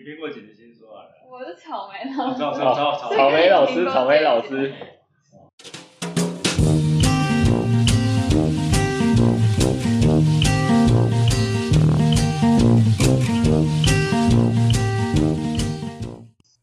[0.00, 1.10] 你苹果姐姐先说好了。
[1.28, 2.38] 我是草莓老师。
[2.38, 4.74] 草草草草草莓老师，草莓老师。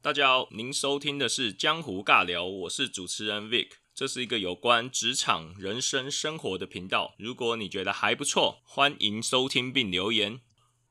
[0.02, 3.68] 大家好，您收听的是江湖尬聊，我是主持人 Vic。
[3.94, 7.14] 这是一个有关职场、人生、生活的频道。
[7.20, 10.40] 如果你觉得还不错，欢迎收听并留言。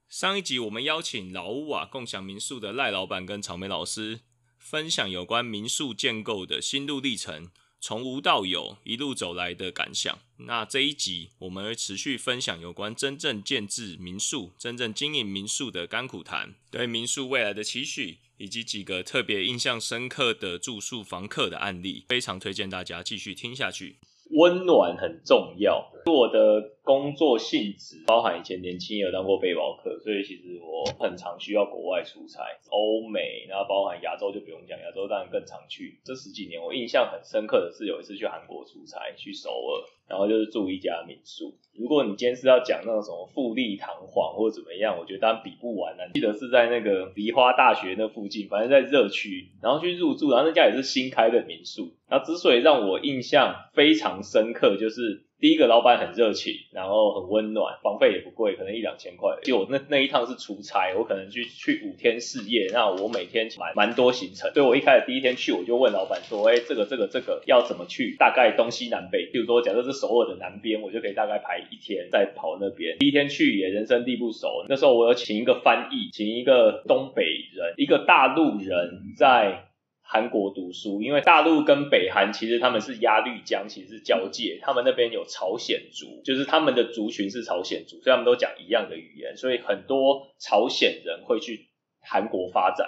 [0.09, 4.21] 上一集我们邀请老屋啊共享民宿的赖老板跟草莓老师
[4.57, 10.19] 分享有关民宿建构的心路历程，从无到有一路走来的感想。
[10.39, 18.19] 那这一集我们会持续分享有关真正建制民宿、真正经营民宿的甘苦谈，对民宿未来的期许。
[18.39, 23.97] 以及几个特别印象深刻的住宿房客的案例，非常推荐大家继续听下去。
[24.33, 25.91] 温暖很重要。
[26.05, 35.99] 我的工作性质包含以前年轻有当过背包客，所以其实我很常需要国外出差，欧美，然后包含亚洲就不用讲，亚洲当然更常去。
[36.05, 41.53] 这十几年我印象很深刻的是有一次去韩国出差，去首尔，然后就是住一家民宿。
[41.75, 46.07] 如果你今天是要讲那种什么富丽堂皇或者怎么样，我觉得当然比不完啊。
[46.15, 51.91] 记得是在那个梨花大学那附近，反正在热区，然后去入住，然后那家也是新开的民宿。
[52.09, 55.26] 那之所以让我印象非常深刻，就是。
[55.39, 59.37] 第一个老板很热情，然后很温暖，房费也不贵，可能一两千块。
[59.43, 64.51] 就我那那一趟是出差，我可能去去五天四夜，那我每天蛮蛮多行程。
[64.55, 68.17] 所以我一开始第一天去，我就问老板说，哎，这个这个这个要怎么去？
[68.19, 72.97] 大概东西南北，比如说假设是首尔的南边，我就可以大概排一天再跑那边。
[72.99, 79.65] 第一天去也人生地不熟，那时候我有请一个翻译，请一个东北人，一个大陆人在。
[80.09, 91.69] 韩国读书，因为大陆跟北韩其实他们是鸭绿江，其实是交界，他们那边有朝鲜族，就是他们的族群是朝鲜族，所以他们都讲一样的语言，所以很多朝鲜人会去
[92.01, 92.87] 韩国发展，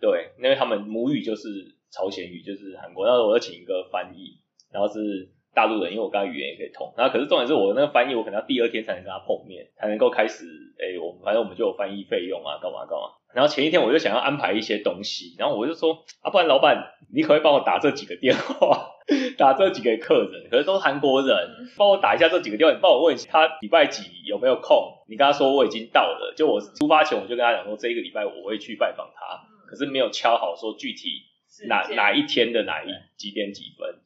[0.00, 1.48] 对，因为他们母语就是
[1.90, 3.04] 朝鲜语，就是韩国。
[3.04, 4.38] 那我要请一个翻译，
[4.72, 6.94] 然后是大陆人，因为我刚刚语言也可以通。
[6.96, 10.46] 然后可是重点是我那个翻译，我可能要第二天才能跟他碰面，才能够开始，
[10.78, 13.17] 哎，我反正我们就有翻译费用啊，干嘛干嘛。
[13.38, 18.96] 然后前一天我就想要安排一些东西，然后我就说啊，不然老板，你可不可以帮我打这几个电话，
[19.38, 21.36] 打这几个客人，可是都是韩国人，
[21.76, 31.22] 帮我打一下这几个电话，你帮我问一下他礼拜几有没有空，你跟他说我已经到了，就我出发前我就跟他讲说这一个礼拜我会去拜访他，可是没有敲好说具体
[31.68, 34.00] 哪哪一天的哪一几点几分。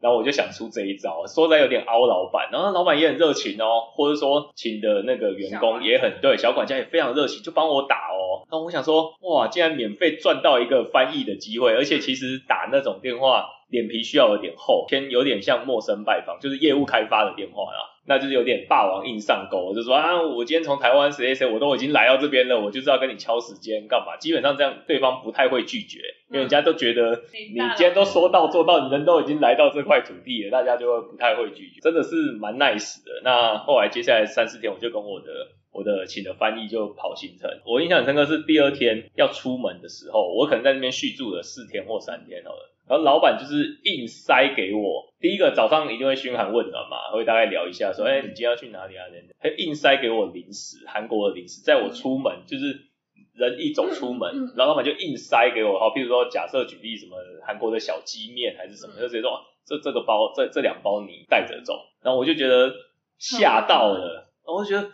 [0.00, 8.46] 然后我就想出这一招，说在有点凹老板，然后老板也很热情哦，或者说请的那个员工也很对，小管家也非常热情，就帮我打哦。
[8.50, 13.46] 那我想说，哇，竟然免费赚到一个翻译的机会，而且其实打那种电话。
[13.70, 24.16] 脸皮需要有点厚，偏有点像陌生拜访，就是业务开发的电话啦，那就是有点霸王硬上钩，就说啊，我今天从台湾谁谁谁，我都已经来到这边了，我就是要跟你敲时间干嘛？
[24.16, 25.98] 基本上这样对方不太会拒绝，
[26.30, 33.20] 因为人家都觉得你今天都说到做到，你人都已经来到这块土地了，大家就会不太会拒绝，真的是蛮 nice 的。
[33.22, 35.26] 那后来接下来三四天，我就跟我的
[35.70, 42.70] 我的请的翻译就跑行程，我印象很深刻是第二天要出门的时候，我可能在那边续住了四天或三天好了。
[42.88, 49.04] 然后老板就是硬塞给我，第一个早上一定会嘘寒问暖嘛，会大概聊一下，说，哎，你今天要去哪里啊？
[49.40, 52.88] 他硬塞给我零食，韩国的零食，在我出门就是
[53.34, 57.16] 人一走出门，然后老板就硬塞给我，好，譬如说假设举例什么
[57.46, 62.72] 韩国的小鸡面还是什么，就直接说，这这个包，这这两包你带着走，然后我就觉得
[63.18, 64.88] 吓到了，然后我觉得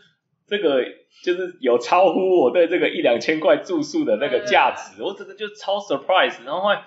[0.49, 0.82] 这个
[1.22, 6.82] 就是有超乎我对这个一两千块住宿的那个价值，我真的就超 surprise，然后后来。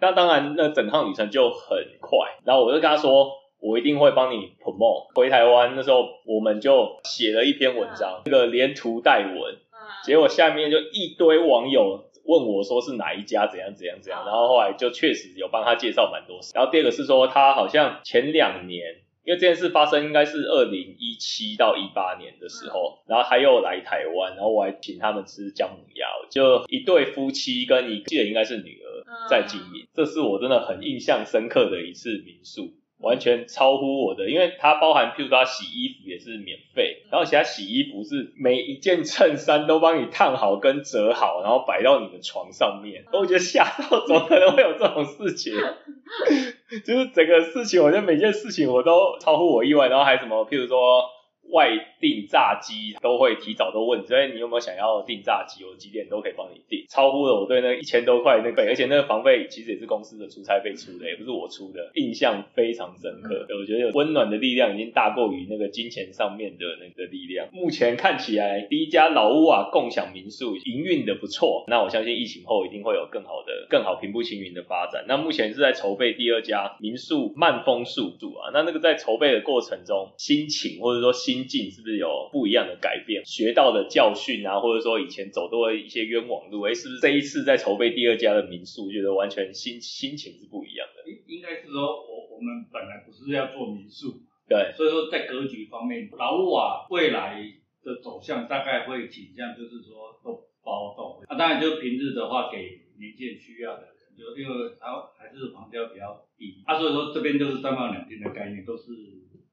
[0.00, 2.18] 那当然，那整趟旅程就很快。
[2.44, 3.30] 然后我就跟他说，
[3.60, 5.14] 我一定会帮你 promote。
[5.14, 9.56] 回台湾那时候，我们就写了一篇文章，那个连图带文。
[10.04, 14.24] 结果下面就一堆网友问我说是哪一家，怎样怎样怎样。
[14.24, 16.40] 然后后来就确实有帮他介绍蛮多。
[16.54, 19.05] 然后第二个是说，他好像前两年。
[19.26, 32.72] 因为这件事发生应该是二零一七到一八年的时候，然后他又来台湾，然后我还请他们吃姜母鸭，就一对夫妻跟一记得应该是女儿在经营，这是我真的很印象深刻的一次民宿。
[32.98, 45.52] 完全超乎我的，因为它包含，譬如说洗衣服也是免费，然后其他洗衣服是每一件衬衫都帮你烫好跟折好，然后摆到你的床上面，我觉得吓到，怎么可能会有这种事情？
[46.84, 51.04] 就是整个事情，我觉得每件事情我都超乎我意外，然后还什么，譬如说
[51.50, 51.70] 外
[52.00, 63.46] 订炸鸡都会提早都问，所以你有没有想要订炸鸡，我几点都可以帮你订，超乎了我对那一千多块那个，而且那个房费其实也是公司的出差费出的，也不是我出的，印象非常深刻。
[63.58, 67.48] 我觉得温暖的力量已经大过于那个金钱上面的那个力量。
[67.52, 75.04] 目前看起来第一家老屋啊共享民宿营运的不错，那我相信疫情后一定会有更好的、更好平步青云的发展。
[75.08, 83.22] 那目前是在筹备第二家民宿慢风宿住啊，那那个在筹备的过程中，心情或者说心心境是不是有不一样的改变？
[83.26, 91.10] 学到的教训啊，或者说以前走多的一些冤枉路，哎，是不是这一次在筹备第二家的民宿，觉得完全心心情是不一样的？
[91.10, 97.42] 应应该是说，我我们本来不是要做民宿，对，所以说在格局方面，老瓦未来
[97.82, 108.92] 的走向大概会倾向就是说都包栋，啊，当然就平日的话给年轻人需要的人，就因为它还是房价比较低，啊，所以说这边就是三房两厅的概念，都是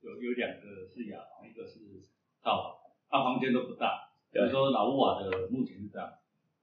[0.01, 1.17] 有有两个是雅，
[1.63, 1.79] 个是
[2.43, 2.61] 套
[3.09, 6.09] 房，啊，房间都不大，比如说老屋瓦的目前是这样。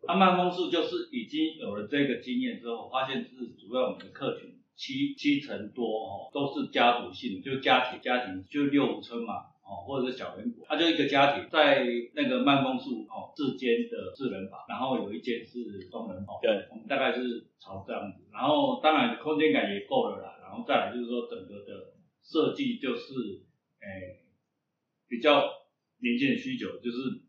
[0.06, 21.92] 他，慢风宿就是已经有了这个经验之后，发现是主要我们的客群七七成多哦，都是家族性，就家庭家庭就六五村嘛哦，或者是小人国，它就一个家庭在那个慢风宿哦，四间的四人房，然后有一间是双人房，对，我们大概是朝这样子，然后当然空间感也够了啦，然后再来就是说整个的
[22.22, 23.12] 设计就是
[23.80, 24.19] 诶
[25.10, 25.44] 比较
[25.98, 27.20] 年轻的需求，就是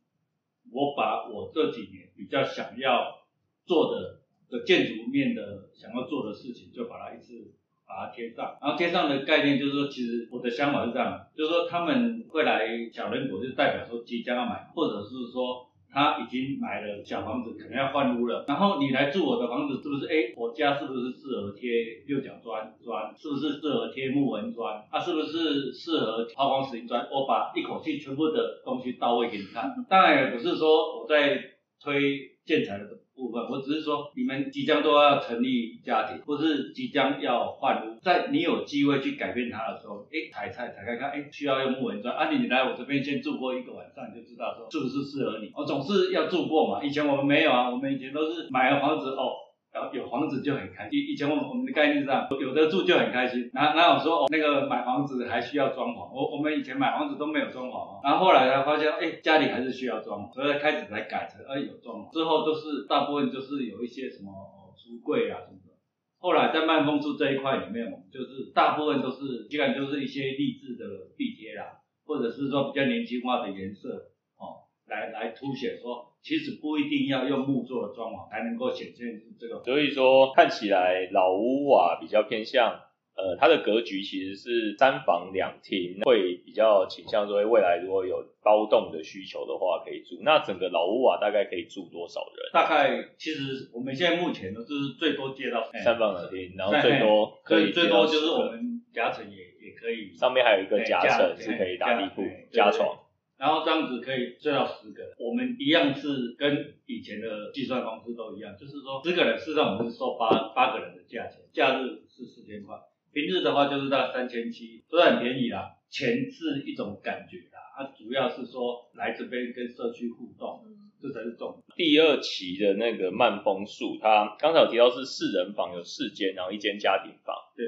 [0.71, 3.25] 我把我这几年比较想要
[3.65, 7.51] 做的的建筑面的想要做的事情，就把它一次
[7.87, 8.57] 把它贴上。
[8.61, 18.45] 然后贴上的概念就是说，其实我的想法是这样，就是说他们会来小人国，就代表说即将要买，或者是说他已经买了小房子，可能要换屋了。
[18.47, 20.07] 然后你来住我的房子，是不是？
[20.07, 21.69] 哎，我家是不是适合贴
[22.07, 23.13] 六角砖砖？
[23.17, 24.81] 是不是适合贴木纹砖？
[24.89, 27.05] 啊是不是适合抛光石英砖？
[27.11, 29.69] 我把一口气全部的东西到位给你看。
[29.89, 31.37] 当然也不是说我在
[31.83, 32.85] 推建材的
[33.21, 45.51] 部分，我只是说你们即将都要成立家庭，或是即将要换屋，在你有机会去改变它的时候，哎，踩踩踩开看，哎，需要用木纹砖，啊，你来我这边先住过一个晚上，你就知道说是不是适合你。
[45.55, 49.33] 我总是要住过嘛，以前我们没有啊，我们以前都是买了房子哦。
[49.73, 53.49] 然后有房子就很开心，以前我们我们的概念是这样，有的住就很开心。
[53.53, 56.11] 然后然后我说哦那个买房子还需要装潢？
[56.13, 58.03] 我我们以前买房子都没有装潢。
[58.03, 62.11] 然后后来才发现，哎，家里还是需要装潢，所以开始才改成哎有装潢。
[62.11, 64.29] 之后都是大部分就是有一些什么
[64.75, 65.71] 橱柜啊什么的。
[66.19, 70.83] 后来在慢风处这一块里面，我们就是大部分都是基本上就是一些励志的
[71.17, 76.10] 壁贴啦，或者是说比较年轻化的颜色哦，来来凸显说。
[76.21, 79.63] 其实不一定要用木做的装潢才能够显现出这个。
[79.63, 82.79] 所以说看起来老屋瓦比较偏向，
[83.15, 90.21] 呃，它的格局其实是三房两厅，会比较倾向说未来如果有包栋的需求的话可以住。
[90.21, 92.51] 那整个老屋瓦大概可以住多少人？
[92.53, 102.21] 大概其实我们现在目前都是最多接到三房两厅，然后最多可以最多就是我们夹层也也可以，上面还有一个夹层是可以打地铺
[102.51, 102.95] 加床。
[103.41, 112.77] 然后这样子可以睡到十个，我们一样是跟以前的计算方式都一样，就是说十个人，事实上我们是收八八个人的价钱，假日是四千块，
[113.11, 115.75] 平日的话就是到三千七，都很便宜啦。
[115.89, 120.63] 钱是一种感觉啦，它主要是说来这边跟社区互动，
[121.01, 121.63] 这才是重点。
[121.75, 127.35] 第二期的那个慢风树，它刚才有提到是四人房，有四间，然后一间家庭房。
[127.57, 127.65] 对，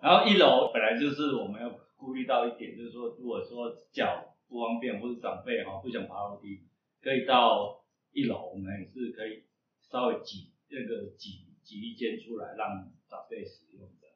[0.00, 4.24] 然后一楼本来就是我们要顾虑到一点，就是说如果说脚。
[4.50, 6.60] 不方便或是长辈哈不想爬楼梯，
[7.00, 7.82] 可以到
[8.12, 9.44] 一楼，我们也是可以
[9.80, 14.08] 稍微挤那个挤挤一间出来让长辈使用的。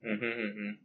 [0.00, 0.78] 嗯哼哼哼，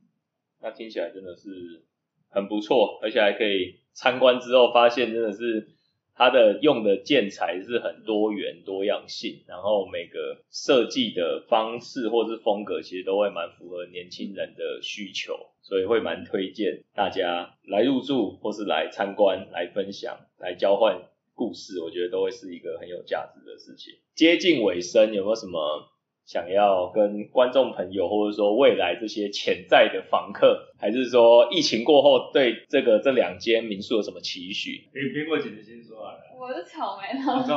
[0.62, 1.86] 那听起来真的是
[2.30, 5.79] 很不错，而且还可以参观之后发现真的是。
[6.20, 23.94] 它的用的建材是很多元多样性，然后每个设计的方式或是风格其实都会蛮符合年轻人的需求，所以会蛮推荐大家来入住或是来参观、来分享、来交换故事，我觉得都会是一个很有价值的事情。
[24.14, 25.88] 接近尾声，有没有什么？
[26.30, 34.88] 想要跟观众朋友，或者说未来这些潜在的房客，还是说疫情过后对这个这两间民宿有什么期许？
[34.94, 36.14] 苹苹果姐姐先说啊。
[36.40, 37.48] 我是草莓老师。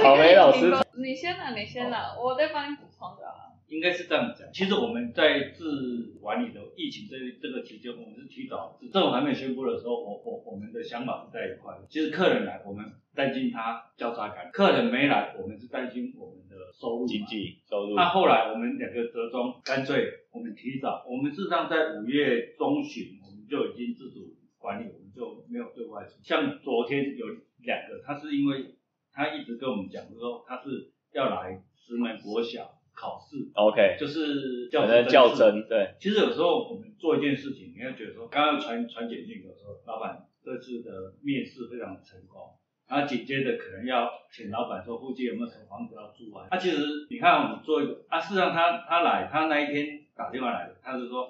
[0.00, 0.72] 草莓老师，
[1.02, 3.26] 你先啦，你先啦，我再帮你补充的。
[3.68, 11.74] 应该是这样讲，其实我们在治管理的疫情这这个期间，我们是提早，政府还没有宣布的时候，我我我们的想法是在一块。
[11.88, 17.94] 其实客人来，我们担心他交叉感；客人没来，我们是担心我们的收入经济收入。
[17.94, 24.36] 那后来我们两个折中，干脆我们提早，我们事实上在五月中旬，我们就已经自主。
[24.58, 26.14] 管理，我们就没有对外出。
[26.24, 27.26] 像昨天有
[27.62, 28.74] 两个，他是因为
[29.12, 42.56] 他一直跟我们讲，就说他是要来石门国小考试，OK，就是教可能较真，对，其实有时候我们做一件事情，你会觉得说，刚刚传传简讯，有时候老板这次的面试非常成功，
[42.88, 46.48] 然后紧接着可能要请老板说附近有没有什么房子要租啊？
[46.48, 51.28] 啊，其实你看我们做一个啊，事实上他他来，他那一天打电话来的，他是说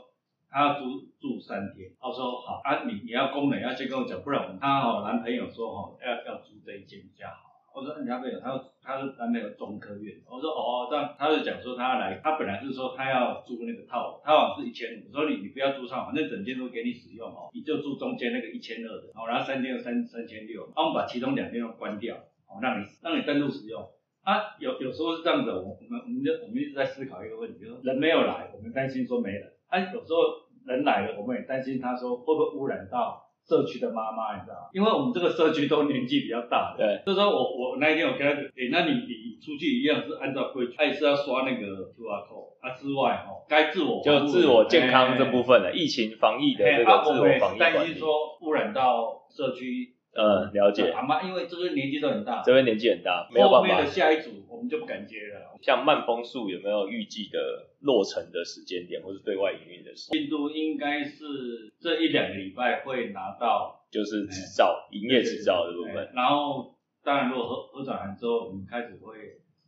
[0.49, 7.46] 他要住住三天，他说好啊，你你要工人要先跟我讲，不然我们他哦男朋友说哦要要租这一间比较好。
[7.76, 22.16] 我说你男朋友，他说他是男朋友中科院，我说哦这样，他就讲说他要来，他本来是说他要租那个套，套房是一千五，我说你你不要租上，反正整间都给你使用哦，你就住中间那个一千二的，哦，然后三天就三三千六，然后我们把其中两间都关掉，
[22.49, 23.87] 哦，让你让你登录使用。
[24.25, 34.69] 啊，有有时候是这样子，我我们我们就我们一直在思考一个问题，就是人没有来，我们担心说没人，啊，有时候人来了，我们也担心他说会不会污染到社区的妈妈，你知道吗？
[34.73, 48.09] 因为我们这个社区都年纪比较大的，对，就是说我我那一天我跟他，诶、那你你出去一样是按照规矩，他也是要刷那个 QR code，啊之外哦，该自我就自我健康这部分，分的疫情防疫的哎这个自啊我防疫担心管理，说
[48.43, 53.91] 污染到社区，嗯，了解，阿妈，因为这边年纪都很大，这边年纪很大，没有办法后面的。
[53.91, 55.57] 下一组我们就不敢接了。
[55.61, 57.39] 像慢风速有没有预计的
[57.81, 66.05] 落成的时间点，或是对外营运的时间，进度应该是这一两个礼拜会拿到就是执照、营业执照的部分。
[66.07, 69.15] 哎然后当然如果核核转完之后，我们开始会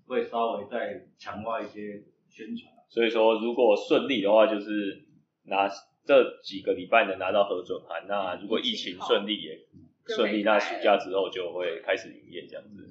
[0.07, 2.73] 会稍微再强化一些宣传。
[2.89, 5.05] 所以说，如果顺利的话，就是
[5.45, 5.69] 拿
[6.05, 8.07] 这几个礼拜能拿到核准函。
[8.09, 9.59] 那如果疫情顺利也
[10.09, 12.85] 顺利，那暑假之后就会开始营业这样子。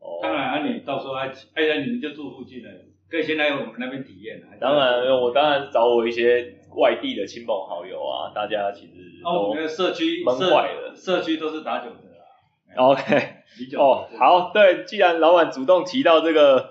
[0.00, 2.68] 哦，当然，啊，你到时候哎，哎呀，你们就住附近的，
[3.10, 4.54] 可以先来我们那边体验啊。
[4.60, 8.92] 当然，我当然找我一些外地的亲朋好友啊，大家其实
[9.24, 12.76] 哦，我都们的社区闷坏了社区都是打酒的啦。
[12.76, 13.34] OK。
[13.78, 16.70] 哦，好，对，既然老板主动提到这个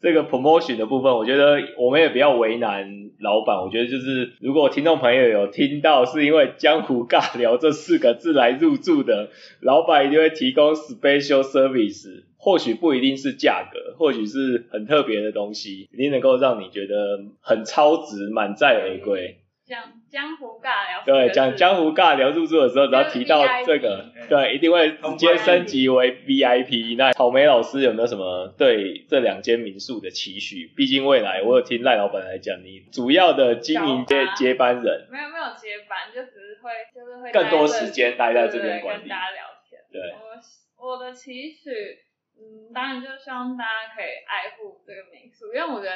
[0.00, 3.58] 这个 promotion 的部分，我觉得我们也不要为难老板。
[3.58, 9.28] 我觉得就是，如果听众朋友有听到是因为“江湖尬聊”这四个字来入住的，
[9.60, 19.36] 老板一定会提供 special service，或许不一定是价格，或许是很特别的东西，一定能够让你觉得很超值、满载而归。
[19.70, 26.96] 讲江湖尬聊，对，讲江湖尬聊入住的时候，只要提到这个，对，一定会直接升级为 VIP。
[26.98, 30.66] 那草莓老师有没有什么对这两间民宿的期许？
[30.76, 39.16] 毕竟未来我有听赖老板来讲，你主要的经营接接班人，没有没有接班，就只是会就是会更多时间待在这对边管理跟大。
[39.20, 39.80] 家聊天。
[39.92, 41.70] 对，我我的期许，
[42.34, 45.94] 嗯，当然就希望大家可以爱护这个民宿，因为我觉得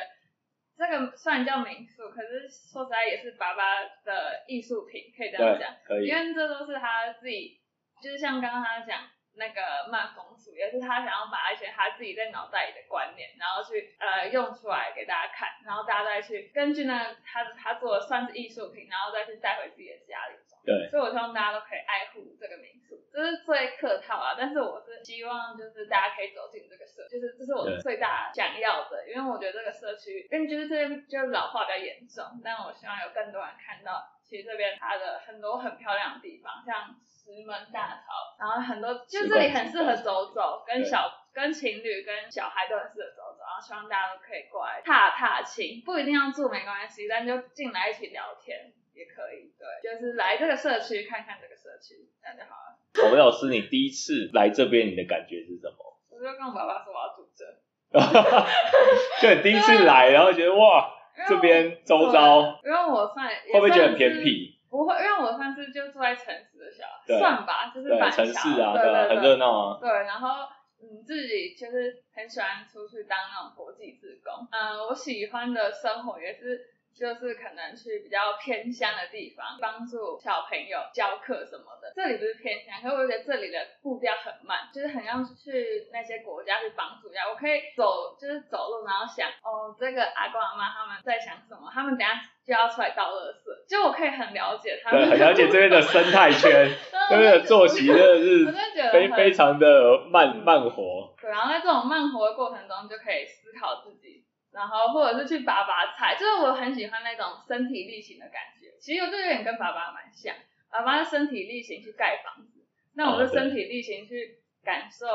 [0.76, 7.60] 这个虽然叫民宿，可是说实在也是爸爸的艺术品，可以这样对讲，，可以因，为这都是他自己，
[8.02, 20.53] 就是像刚刚他讲那个慢风俗，也是他想要把一些他自己在脑袋里的观念，然后去呃用出来给大家看，然后大家再去根据那他他做的算是艺术品，然后再去带回自己的家里中。
[20.64, 24.34] 对，所以我希望大家都可以爱护这个民宿，这是最客套啊。
[24.36, 38.08] 但是我是希望就是大家可以走进这个社，就是这是我最大想要的，因为我觉得这个社区，因为就是这边就是老化比较严重，但我希望有更多人看到，其实这边它的很多很漂亮的地方，像石门大桥，
[38.40, 48.72] 然后很多就这里很适合走走，跟小跟情侣跟小孩都很适合走走，然后希望大家都可以过来踏踏青，不一定要住没关系，但就进来一起聊天。
[48.94, 52.78] 也可以，对，就是来这个社区看看这个社区，这样就好了。
[52.94, 55.98] 草莓老师，你第一次来这边，你的感觉是什么？
[56.10, 57.44] 我就跟我爸爸说我要住这，
[59.20, 60.94] 就你第一次来，然后觉得哇，
[61.28, 64.22] 这边周遭因为我算会不会觉得很偏？
[64.22, 64.54] 僻？
[64.70, 69.78] 不会，因为我算是就住在城市的小孩，算吧，就是，板城市啊，对啊，很热闹啊。
[69.80, 70.48] 对，然后
[70.80, 74.46] 嗯，自己就是很喜欢出去当那种国际志工。
[74.50, 76.70] 嗯，我喜欢的生活也是。
[76.94, 81.92] 就是可能去比较偏乡的地方，帮助小朋友教课什么的。
[81.94, 87.28] 这里不是偏乡，可是我觉得这里的步调很慢，就是很像去那些国家去帮助一下。
[87.28, 92.14] 我可以走，就是走路，然后想哦，这个阿公阿妈他们在想什么，他们等下
[92.46, 96.70] 就要出来倒垃圾，就我可以很了解他们，对，很了解这边的生态圈，
[97.10, 101.14] 这边的作息真的我是真的觉得非非常的慢慢活。
[101.20, 104.23] 对，然后在这种慢活的过程中，就可以思考自己，
[104.54, 108.70] 然后或者是去拔拔菜，就是我很喜欢那种身体力行的感觉。
[108.80, 110.34] 其实我就有点跟爸爸蛮像，
[110.70, 115.06] 爸爸是身体力行去盖房子，那我哦对是身体力行去感受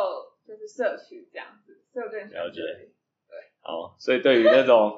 [0.46, 2.90] 就是社区这样子，所以我就很喜欢了解这里。
[3.62, 4.98] 好，所以对于那种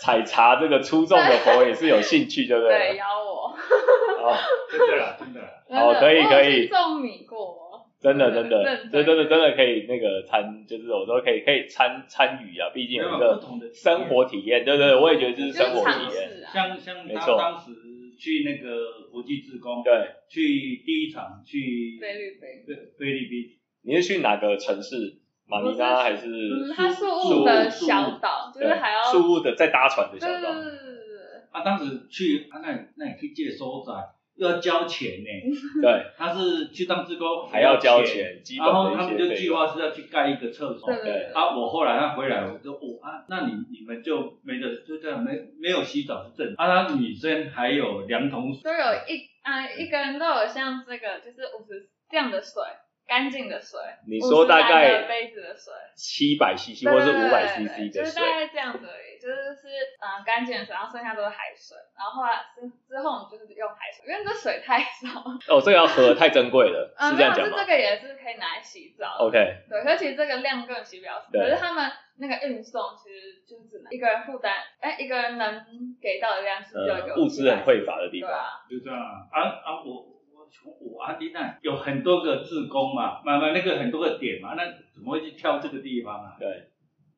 [0.00, 2.96] 采茶这个出众的活也是有兴趣，对不对，对？
[2.96, 3.48] 邀我。
[3.50, 4.34] 哦，
[4.70, 7.65] 真的啦，真的哦可以可以去种米过，
[8.06, 9.16] 真的真的，认这真。
[9.16, 13.42] 的真的可以那个参，就是我说可以可以参参与啊，毕竟有一个
[13.74, 16.30] 生活体验，对对对，我也觉得这是就是生活体验。
[16.52, 17.36] 像像他没错。
[17.36, 17.72] 当时
[18.16, 19.92] 去那个国际志工，对，
[20.28, 23.50] 去第一场去菲律宾，菲菲律宾，
[23.82, 25.18] 你是去哪个城市？
[25.48, 35.28] 马尼拉还是嗯，它宿宿务的小岛，就是对还要宿务的在搭船的小岛，对对对对对对，他当时去，啊，那那里去借收仔又要交钱呢，
[35.82, 39.66] 对，他是去当志工还要交钱，然后他们就计划。
[39.66, 52.62] 是要去盖一个厕所，对啊，我后来他回来，我就哦啊，那你你们就没得就这样没没有洗澡是正常，啊，他女生还有两桶水，都有一啊一个人都有像这个就是五十这样的水，
[53.08, 58.04] 干净的水，你说大50概杯子的水，七百 CC 对或是五百 CC 的水。
[58.04, 59.66] 就是大，概这样子而已，就是是
[59.98, 65.18] 嗯干净的水，然后剩下都是海水，然后后来之之后我们就是用海水，因为这水太少，
[65.50, 69.34] 哦，这个要喝太珍贵了，嗯，是这样讲是这个也是可以拿来洗澡？OK，
[69.68, 71.42] 对，可是其实这个量根本洗不了，对。
[71.42, 75.66] 可是他们那个运送其实就只能一个人负担，哎，一个人能
[76.00, 80.14] 给到的量是只有一个呃，物资很匮乏的地方，对啊，就这样啊啊啊我。
[80.38, 84.64] 我从我阿迪那有很多个自工嘛，慢慢那个很多个点嘛，那
[84.94, 86.36] 怎么会去挑这个地方啊？
[86.38, 86.68] 对，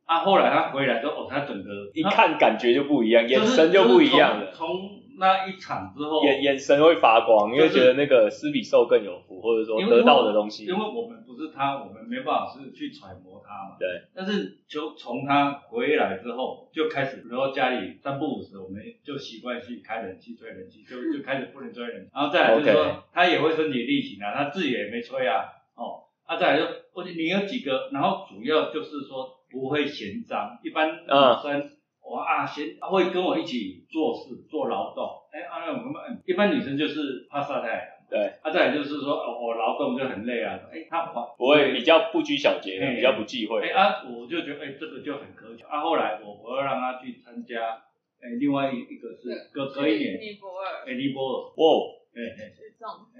[0.09, 4.57] 啊，后来他回来之后，哦，他整个一看感觉就不一样，眼神就不一样了就是。
[4.57, 10.73] 从从那一场之后，眼眼神会发光，因为觉得那个施比受更有福，或者说得到的东西因。
[10.73, 13.77] 为我们不是他，我们没办法是去揣摩他嘛。
[13.79, 13.87] 对。
[14.15, 22.11] 但是就从他回来之后，就开始，比如说家里三不五时，我们就习惯去开冷气、吹冷气，就 就开始不能吹冷气。
[22.15, 31.39] 然后再来就是说他也会身体力行啊，他自己也没吹啊，哦，啊，再来就，我你有几个，然后主要就是说不会嫌脏，一般女嗯。
[31.43, 31.71] 生。
[32.01, 42.95] 我啊，嫌会跟我一起做事做劳动，哎，啊，那我们一般女生就是怕晒太阳，对，啊，再来就是说，哦，我劳动就很累啊，哎，他还不会比较不拘小节，哎。
[42.95, 43.61] 比较不忌讳。
[43.69, 43.75] 哎。
[43.77, 45.67] 啊，我就觉得哎，这个就很苛求。
[45.69, 47.61] 啊，后来我我要让他去参加，
[48.23, 52.53] 哎，另外一个是隔隔一年，尼泊尔哎，尼泊尔，哇，哎哎。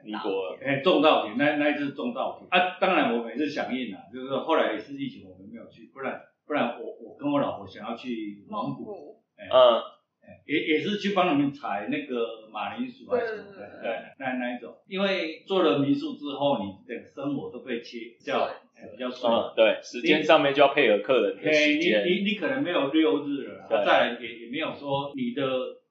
[0.05, 2.49] 尼泊尔，哎，种稻田，那那一次种稻田。
[2.49, 9.83] 啊，当然我们也是响应了，就是说后来也是疫情，我们没有去，不然不然我我跟我老婆想要去蒙古，嗯，
[10.47, 19.33] 也也是去帮他们采那个马铃薯还是什么的，对对，那那一种，因为做了民宿之后，你的生活都被切比较哎比较顺。
[19.33, 22.05] 嗯，对，时间上面就要配合客人你时间。
[22.07, 25.43] 你你可能没有六日了再来也也没有说你的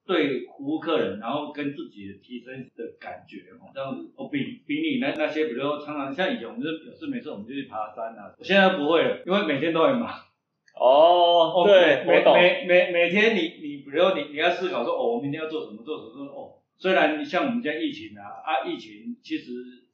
[0.08, 10.10] 对服务客人，然后跟自己的提升的感觉哦，这样子哦，比比你那那些，比如说常常像以前我们就有事没事我们就去爬山啊，我现在不会了，因为每天都很忙。
[10.80, 12.24] 哦，对，每。
[12.24, 16.54] 每每每天你你比如说你你要思考说哦，我明天要做什么做什么做什么哦。
[16.78, 19.52] 虽然像我们现在疫情啊啊疫情，其实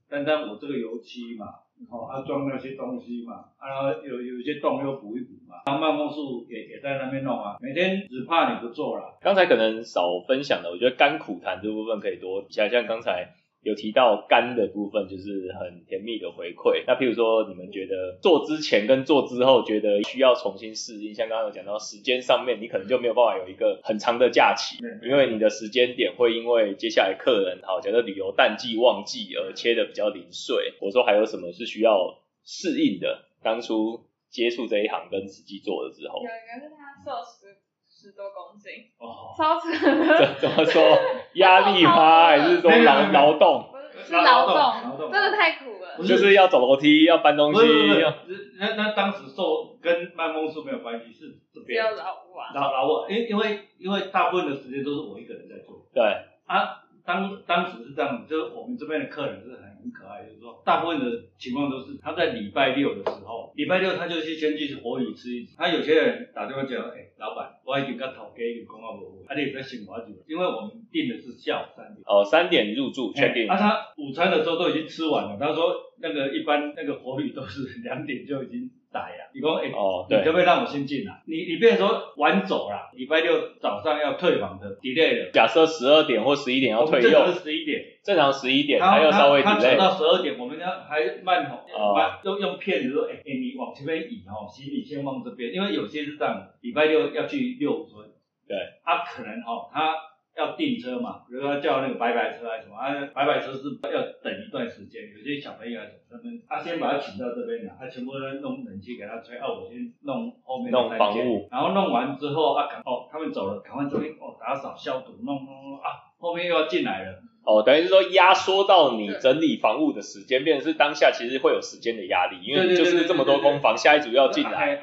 [0.10, 1.46] 单单我这个油漆嘛，
[1.90, 9.18] 哦，安、装那些东西嘛，啊，然后有有一些洞又补一补嘛，然后慢工树也也在那边弄啊，每天只怕你不做了。
[9.22, 13.28] 刚才可能少分享的，我觉得甘苦痰这部分可以多一下，像刚才。
[13.64, 16.84] 有提到甘的部分，就是很甜蜜的回馈。
[16.86, 30.74] 那譬如说，你们觉得做之前跟做之后，觉得需要重新适应，像刚刚有讲到时间上面，你可能就没有办法有一个很长的假期，因为你的时间点会因为接下来客人好，假设旅游淡季旺季而切的比较零碎。
[30.82, 33.26] 我说还有什么是需要适应的？
[33.42, 37.56] 当初接触这一行跟实际做了之后有，一个是他瘦十
[38.04, 39.72] 十多公斤，哦，超扯。
[39.72, 41.00] 的，怎怎么说？
[41.36, 42.26] 压力吗？
[42.28, 43.70] 还是说劳劳动？
[43.96, 46.06] 是是劳劳动动，真的太苦了。
[46.06, 48.52] 就是要走楼梯，要搬东西不是不是，要不是。
[48.60, 55.88] 那那当时瘦跟办公室没有关系，是这只边要劳务啊，老老我，因因为因为大部分的时间都是我一个人在做。
[55.94, 56.04] 对，
[56.46, 65.58] 啊，当当时是这样，就是我们这边的客人是很很可爱，就是说大部分的情况都是他在礼拜六的时候，礼拜六他就去先去火鱼吃一吃。
[65.58, 72.02] 他有些人打电话讲，哎、老板，我已经跟头家已经讲好无，啊，你在醒我就，因为我们订的是下午三点。
[72.06, 75.38] 哦，三点入住 check 哎 in，啊，他午餐的时候都已经吃完了。
[75.38, 79.28] 他说那个一般那个火鱼都是两点就已经打烊。
[79.34, 81.22] 你说，哎、哦，对你可不可以让我先进来？
[81.26, 87.84] 你你变成说晚走了，礼拜六早上要退房的 delay 了，假设十二点或十一点要退右我们正常，是十一点。
[88.04, 98.06] 正常十一点，他还要稍微 delay，到十二点，我们要还慢吼，哦慢用用骗子说，哎、哎、你往前面移哦，行李先放这边，因为有些是这样，礼拜六要去六村，
[98.46, 99.96] 对，他、可能哦，他
[100.36, 117.22] 要订车嘛，比如说叫那个白白车还是什么，啊，白白车是要等一段时间，有些小朋友啊什么他们，他、先把他请到这边来，他全部都弄冷气给他吹，啊，我先弄后面的弄房务，然后弄完之后啊，赶哦，他们走了，赶快这边哦打扫消毒，弄弄弄啊，后面又要进来了。
[117.46, 124.80] 哦，等于是说压缩到你整理房屋的时间，变成是当下其实会有时间的压力，因为就是这么多空房，下一组要进来，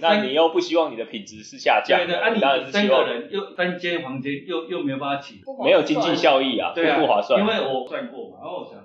[0.00, 7.40] 那你又不希望你的品质是下降，对对，啊，你当然你三个是希望人又单间房间又又没有办法起，没有经济效益啊，对啊，不划算。
[7.40, 8.84] 因为我算过嘛，然后我想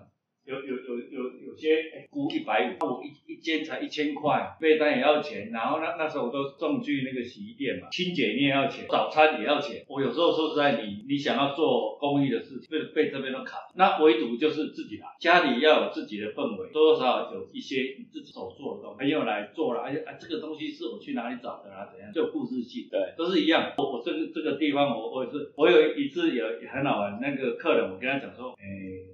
[0.52, 9.86] 有有有有有些哎估一百五，我一一间才一千块，被单也要钱，然后那那时候我都送去那个洗衣店嘛，清洁你也要钱，早餐也要钱。
[9.88, 13.58] 我有时候说实在，你你想要做公益的事情，被被这边都卡。
[13.76, 22.90] 那唯独就是自己来，家里要有自己的氛围，多多少少有一些你自己手做的东西，朋友来做了，而且啊这个东西是我去哪里找的啊，怎样，就有故事性。
[22.92, 23.74] 对，都是一样。
[23.78, 28.66] 我我这个这个地方我我也是，我有一次有很好玩，那个客人我跟他讲说，诶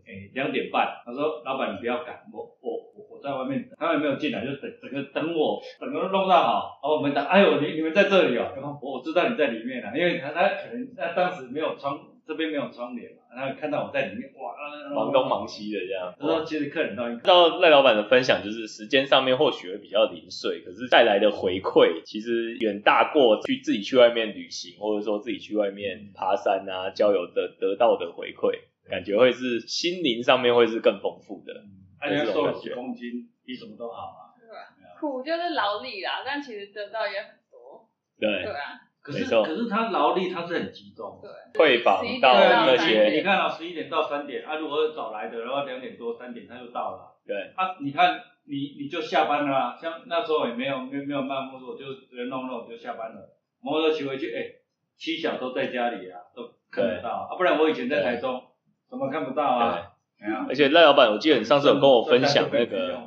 [0.06, 15.48] 诶两点半，他说老板你不要赶，我我我我在外面等，他们没有进来就等整个等我，整个弄到好，然后我们等，哎呦你你们在这里哦，然后我我知道你在里面了，因为他他可能他当时没有窗，这边没有窗帘嘛，然后看到我在里面，哇，忙东忙。
[15.48, 16.14] 西的这样。
[16.20, 31.54] 然后其实客人到应该照赖老板的分享，就是时间上面或许会比较零碎，可是带来的回馈其实远大过去自己去外面旅行，或者说自己去外面爬山啊、郊游的得到的回馈，感觉会是心灵上面会是更丰富的。
[32.00, 34.22] 而且瘦了十公斤，比什么都好啊。
[34.40, 37.90] 对啊，苦就是劳力啦，但其实得到也很多。
[38.20, 41.20] 对对，啊，可是可是他劳力他是很集中。
[41.22, 41.32] 对。
[41.54, 47.18] 退房11到点那些你看啊，十一点到三点，啊，如果早来的，然后两点多、三点他就到了。
[47.26, 53.36] 对，啊，你看你你就下班了啊，像那时候也没有没有没有慢摩托，我就直接弄弄就下班了。
[53.60, 54.46] 摩托骑回去，哎，
[54.96, 58.42] 七小都在家里啊，都看得到啊，不然我以前在台中
[58.90, 59.94] 什么看不到啊。
[60.50, 63.00] 而且赖老板，我记得你上次有跟我分享那个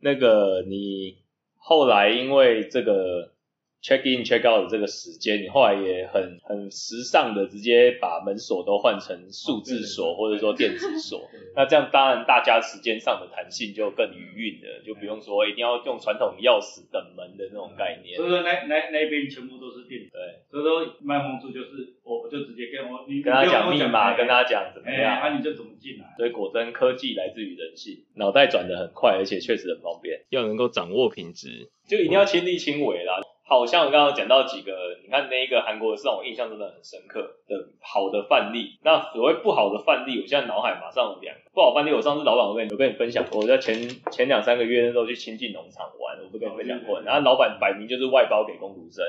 [0.00, 1.18] 那个你
[1.56, 3.32] 后来因为这个
[3.80, 11.28] check in check out 的这个时间，你后来也很很时尚的直接把门锁都换成数字锁或者说电子锁。
[11.54, 18.16] 那这样当然大家时间上的弹性就更余韵了，就不用说一定要用传统钥匙等门的那种概念。
[18.16, 18.26] 所。
[18.26, 25.20] 以说那那那边全部都是电子，对，所以说卖风处就是我我就直接跟我你跟他讲密码，跟他讲怎么哎，样。
[25.20, 26.14] 啊你就怎么进来。
[26.16, 30.18] 所以果真科技来自于人性，脑袋转得很快，而且确实很方便。
[30.30, 33.20] 要能够掌握品质，就一定要亲力亲为啦。
[33.48, 34.72] 好像我刚刚讲到几个，
[35.04, 38.78] 你看那一个韩国的是让我印象真的很深刻的好的范例。
[38.82, 41.92] 那所谓不好的范例，我现在脑海马上有两个不好范例。
[41.92, 43.76] 我上次老板我跟你有跟你分享过，我在前
[44.10, 47.02] 前两三个月那时候去亲近农场玩，我不跟你分享过。
[47.02, 49.04] 然后老板摆明就是外包给工读生，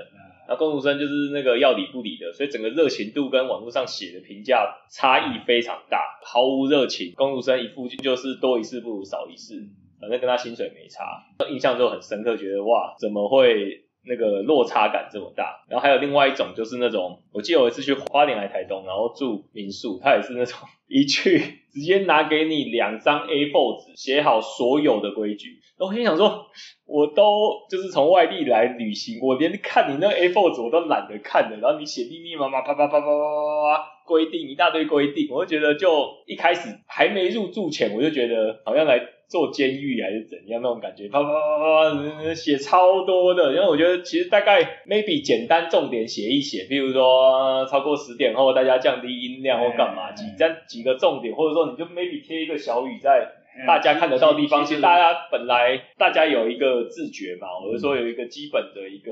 [0.47, 7.13] 然后工读生就是那个要理不理的，所以整个热情度跟网络上写的评价差异非常大，毫无热情。
[7.15, 9.67] 工读生一副就是多一事不如少一事，
[9.99, 15.65] 反正跟他薪水没差，印象就很深刻，觉得哇，怎么会那个落差感这么大？
[15.69, 20.57] 然后还有另外一种就是那种，我记得有一次去花莲来台东，然后住民宿，他也是那种
[20.87, 25.59] 一去直接拿给你两张 A4 纸，写好所有的规矩。
[25.77, 26.47] 我心想说，
[26.87, 27.23] 我都
[27.69, 31.57] 就是从外地来旅行，我连看你那 A4 纸我都懒得看的。
[31.57, 38.99] 然后你写密密麻麻，啪啪啪啪啪啪啪，规定一大堆规定，我就觉得就一开始还没入住前，我就觉得好像来。
[39.27, 53.27] 做监狱还是怎样那种感觉，啪啪啪啪啪写超多的，因为我觉得其实大概 maybe 简单重点写一写，比如说超过十点后大家降低音量或干嘛，几张几个重点，或者说你就 maybe 贴一个小语在
[53.67, 59.11] 大家看得到的地方，其实大家本来大家有一个自觉嘛，或者说有一个基本的一个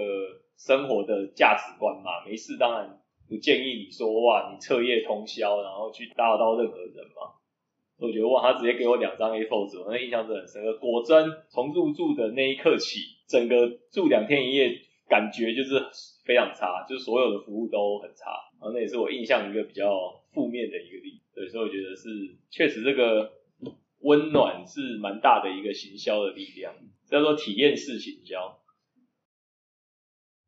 [0.58, 2.88] 生活的价值观嘛，没事当然
[3.28, 7.36] 不建议你说哇你彻夜通宵，然后去打扰到任何人嘛。
[7.98, 10.78] 我觉得哇，他直接给我两张 A4 纸，我那印象真的很深刻。
[10.80, 14.70] 果真从入住的那一刻起，整个住两天一夜，
[15.08, 15.82] 感觉就是
[16.26, 18.32] 非常差，就是所有的服务都很差。
[18.60, 21.32] 然后那也是我印象一个比较负面的一个例子。
[21.36, 22.10] 对，所以我觉得是
[22.50, 23.32] 确实这个
[24.02, 26.74] 温暖是蛮大的一个行销的力量，
[27.10, 28.60] 叫做体验式行销。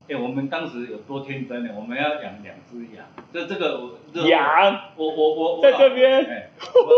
[0.09, 1.73] 哎、我们当时有多天真呢？
[1.75, 6.91] 我们要养两只羊，这这个我羊我我我我在这边哎、我们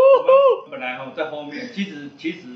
[0.66, 2.48] 我本来哈在后面，其实其实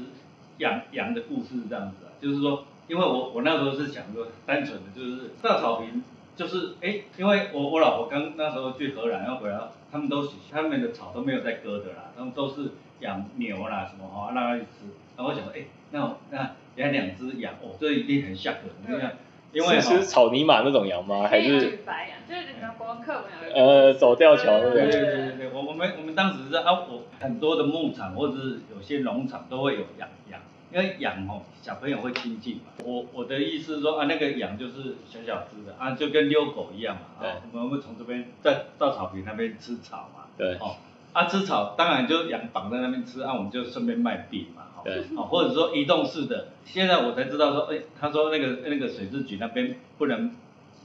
[0.60, 6.04] 羊羊的故事是这样子啊，就是说，因为我我那时候是想说，单纯的就是大草坪，
[6.36, 9.60] 就是哎、因为我我老婆刚那时候去荷兰要回来，
[9.92, 14.86] 他们都他们的草都没有在割的啦，他们都是养牛啦什么哈，让它去吃。
[15.18, 19.18] 然后我想说，哎、那那养两只羊，哦，这一定很吓人，你看，
[19.54, 21.28] 因为哈是吃草泥马那种羊吗？
[21.28, 24.92] 还是白羊，就是你们国文课本有一个呃走吊桥那对个？
[24.92, 30.42] 对对对对，我我们我们当时是啊，我很多的牧场或者是有些农场都会有养羊，
[30.74, 32.74] 因为羊哦小朋友会亲近嘛。
[32.84, 37.02] 我我的意思是说啊，那个羊就是小小只的啊，就跟遛狗一样嘛。
[37.22, 40.24] 对啊，我们会从这边在稻草坪那边吃草嘛。
[40.36, 40.78] 对哦，
[41.14, 50.36] 啊，吃草当然就羊绑在那边吃，啊，我们就顺便卖饼嘛，哈对，哦，或者说移动式的，现在我才知道说，哎，他说那个那个水质局那边不能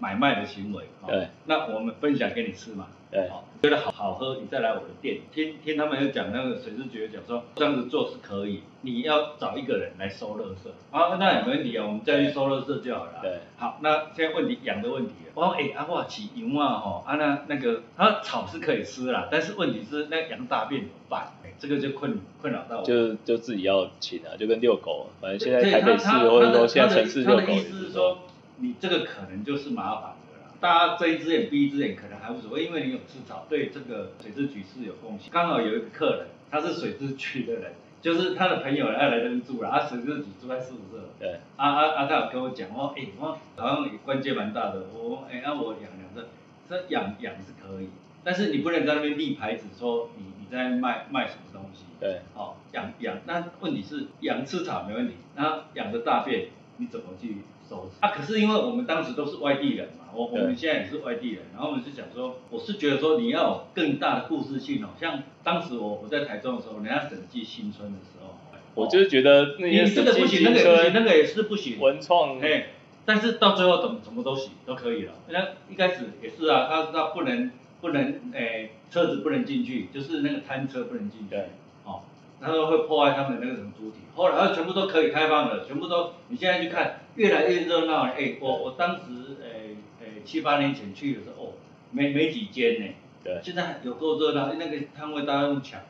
[0.01, 5.19] 买卖的行为，哦对，那我们分享给你吃嘛，对好，觉得好好喝，你再来我的店。
[5.33, 10.69] 听听他们有讲那个水质局讲说这样子做是可以，你要找一个人来收垃圾。
[10.93, 13.15] 啊，那也没问题啊，我们再去收垃圾就好了。
[13.21, 13.41] 对。
[13.57, 15.33] 好，那现在问题养的问题了。
[15.35, 21.33] 我说哎，啊我起牛啊吼，啊那那个它草是可以吃啦，但是问题是那羊大便怎么办？
[21.59, 22.85] 哎，这个就困困扰到我。
[22.85, 28.19] 就就自己要请啊，就跟遛狗，反正现在台北市他他或者说他的现在城市他的意遛狗也是思是说，
[28.59, 30.53] 你这个可能就是麻烦的啦。
[30.61, 35.31] 大家睁一只眼闭一只眼可能还无所谓，因为你有吃草，对这个水质局是有贡献。
[35.33, 41.01] 刚好有一个客人，他是水质局的人， 就是他的朋友要来这边住了，啊，水质局住在事务所。
[41.19, 42.07] 对，啊啊啊！
[42.07, 46.29] 他有跟我讲，我哎、我好像也关键蛮大的，我哎，那、我养两个，
[46.69, 47.89] 这养养是可以，
[48.23, 51.85] 但是你不能在那边立牌子说你你在卖卖什么东西。
[52.01, 58.11] 对，哦，养养，那问题是养吃草没问题，那养的大便你怎么去收拾啊？
[58.11, 68.39] 可是因为我们当时都是外地人嘛，我我们现在也是外地人，然后我们就想说，我是觉得说你要有更大的故事性哦，像当时我我在台中的时候，人家审计新村的时候，
[68.75, 72.69] 我就是觉得那些你这个不行，那审计新个那、个也是不行，文创，哎，
[73.05, 75.15] 但是到最后怎么怎么都行，都可以了。
[75.29, 81.27] 那一开始也是啊，他他不能不能诶车子不能进去，就是那个摊车不能进去。
[81.31, 81.51] 对，
[81.85, 82.03] 哦，
[82.41, 83.99] 他说会破坏他们的那个什么主体。
[84.15, 88.13] 后来他全部都可以开放了，全部都你现在去看越来越热闹了。
[88.13, 91.53] 哎，我我当时哎哎七八年前去的时候，哦，
[91.93, 92.87] 没没几间呢。
[93.23, 95.87] 对现在有够热闹，那个摊位大家用抢的。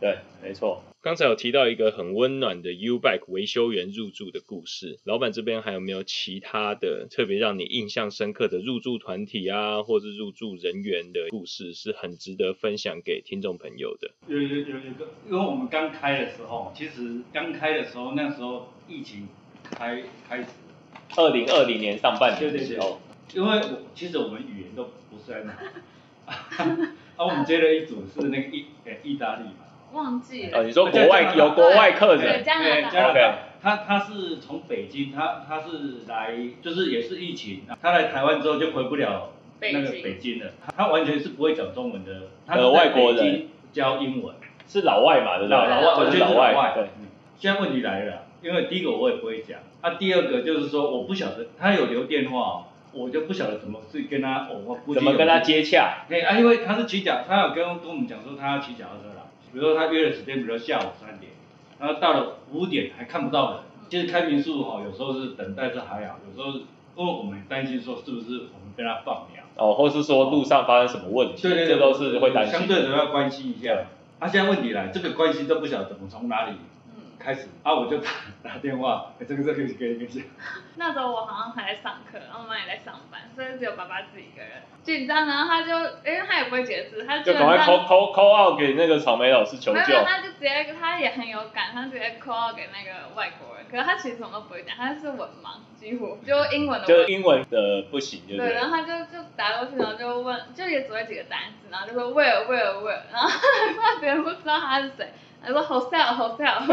[0.00, 0.82] 对，没错。
[1.08, 14.10] 刚才有提到一个很温暖的 U Bike 维修员入住的故事，老板这边还有没有其他的特别让你印象深刻的入住团体啊，或是入住人员的故事，是很值得分享给听众朋友的？
[14.26, 19.28] 有有有有个，因为我们刚开的时候，其实刚开的时候，那时候疫情
[19.62, 20.48] 开开始，
[21.16, 22.76] 二零二零年上半年的对对对。
[22.76, 23.00] 时候，，
[23.34, 25.54] 因为我其实我们语言都不是很好，
[27.16, 30.64] 啊，我们接了一组是那个意呃意大利嘛，忘记哦，了。
[30.64, 44.34] 你说国外有国外客对人，加拿大对加拿 OK 大，他他是从北京，他他是来就是也是疫情，他来台湾之后就回不了那个北京北京了，他完全是不会讲中文的，他呃是在外国人北京教英文。
[44.70, 45.56] 是老外嘛，对不对？
[45.56, 47.06] 老老外，我就是觉得老外，对，嗯
[47.38, 55.38] 现在问题来了，因为第一个我也不会讲，啊，第二个就是说我不晓得他有留电话哦，我就不晓得怎么去跟他，哦我估计怎么跟他？
[55.38, 56.04] 接洽？
[56.10, 59.17] 哎啊，因为他是骑脚，他有跟跟我们讲说他要骑脚踏车啦，
[59.58, 61.32] 比如说他约的时间，比如说下午三点，
[61.80, 63.60] 然后到了五点还看不到人。
[63.90, 66.58] 其实开民宿哈、有时候是等待是还好，有时候是
[66.94, 69.42] 因为我们担心说是不是我们被他放鸟。
[69.56, 72.58] 哦，或是说路上发生什么问题，对对对，这都是会担心。
[72.58, 73.84] 相对的要关心一下。
[74.20, 76.58] 啊，现在问题来，这个关系都不晓得怎么从哪里嗯，
[77.18, 78.10] 开始啊，我就打
[78.42, 80.22] 打电话，哎这个这个可以可以可以讲。
[80.76, 84.62] 那时候我好像还在上课，然后妈妈也在上班，所以只有爸爸自己一个人。
[84.84, 85.68] 紧张，然后他就，
[86.06, 89.80] 因为他也不会解释，他就赶快 call call call out 给那个草莓老师求救。
[89.80, 90.04] 没有，。
[90.04, 96.16] 他就直接，他也很有感，他直接 call 给那个外国人，可是他其实什么都不会讲，他是文盲，几乎。
[96.24, 106.66] 就英文的就英文的不行，对不对，然后他就就打过去，然后就问，就也只会几个单词，然后就说 where where where，然后怕别人不知道他是谁，他说 hotel hotel，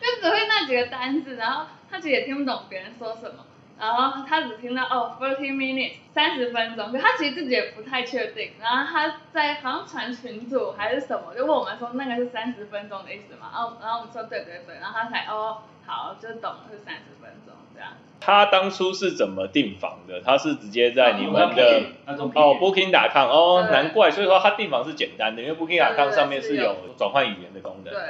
[0.00, 3.44] 就只会那几个单词，然后他其实也听不懂别人说什么，
[3.78, 17.90] 然后他只听到哦 thirty minutes 三十分钟，可他其实自己也不太确定，然后他在好像传群组还是什么，就问我们说那个是三十分钟的意思嘛，然后然后我们说对对对，然后他才哦好就懂了是三十分钟这样。
[18.20, 20.22] 他当初是怎么订房的？
[20.22, 27.92] 他是直接在你们的哦 Booking.com 哦，难怪，所以说他订房是简单的，因为 Booking.com 上面是有转换语言的功能。
[27.92, 28.00] 对，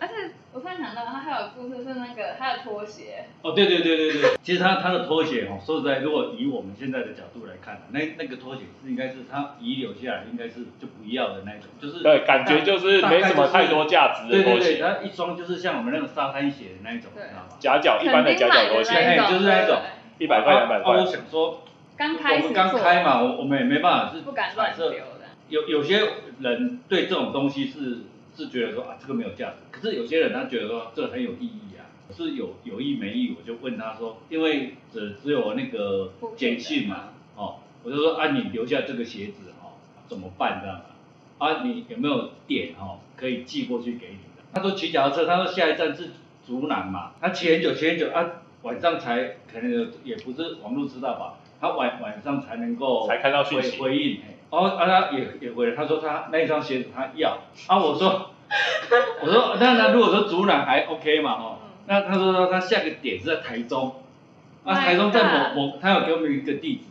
[0.00, 0.14] 而且
[0.52, 17.56] 我突然想到，他还有故事是那个他的拖鞋，哦，对对对对对，其实他他的拖鞋哦，说实在，如果以我们现在的角度来看，那那个拖鞋是应该是他遗留下来，应该是就不要的那种，就是对，感觉就是没什么太多价值的拖对对对，鞋，它一双就是像我们那种沙滩鞋的那一种，你知道吗？
[17.58, 18.94] 夹脚一般的夹脚拖鞋，
[19.28, 19.76] 就是那一种
[20.18, 21.04] 一百块两百啊啊我块。
[21.04, 21.62] 想说，
[21.98, 26.00] 刚开我们刚开嘛，我我们也没办法是不敢乱假设丢的，有有些
[26.40, 27.98] 人对这种东西是
[28.36, 39.76] 是觉得说啊这个没有价值，可是有些人他觉得说这个很有意义啊，是有有意没意，我就问他说，因为只只有那个简讯嘛，哦，我就说啊你留下这个鞋子哦
[40.08, 40.86] 怎么办这样啊？
[41.38, 44.42] 啊你有没有点哦可以寄过去给你的？
[44.52, 46.10] 他说骑脚踏车，他说下一站是
[46.46, 53.78] 竹南嘛，他骑很久骑很久啊晚上才可能有也不是网络知道吧，他晚晚上才能够才看到讯息。
[53.78, 58.30] 回回应，嘿哦啊他也也回来，他说他那一双鞋子他要，啊我说
[59.22, 64.02] 我说那那如果说竹南还 OK 嘛哦，嗯那他说他下个点是在台中，
[64.64, 66.82] 啊台中在某某他有给我们一个地址，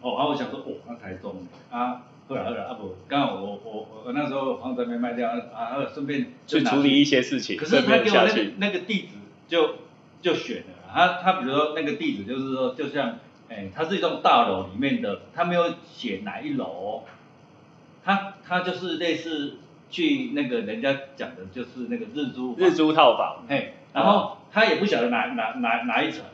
[0.00, 2.02] 哦然后我想说哦那台中啊。
[2.28, 8.54] 后来后来啊不，刚好我我我那时候房子还没卖掉啊啊，顺便去处理一些事情，可是顺他给我那个便。
[8.58, 9.08] 那个地址
[9.48, 9.74] 就
[10.22, 13.18] 就选了啦，他他比如说那个地址就是说，就像，
[13.54, 16.64] 哎，它是一栋大楼里面的，他没有写哪一楼。
[16.64, 17.02] 哦，
[18.04, 19.58] 他他就是类似
[19.90, 26.24] 去那个人家讲的就是那个日租日，租套房，嘿，然后他也不晓得哪哪哪哪一层，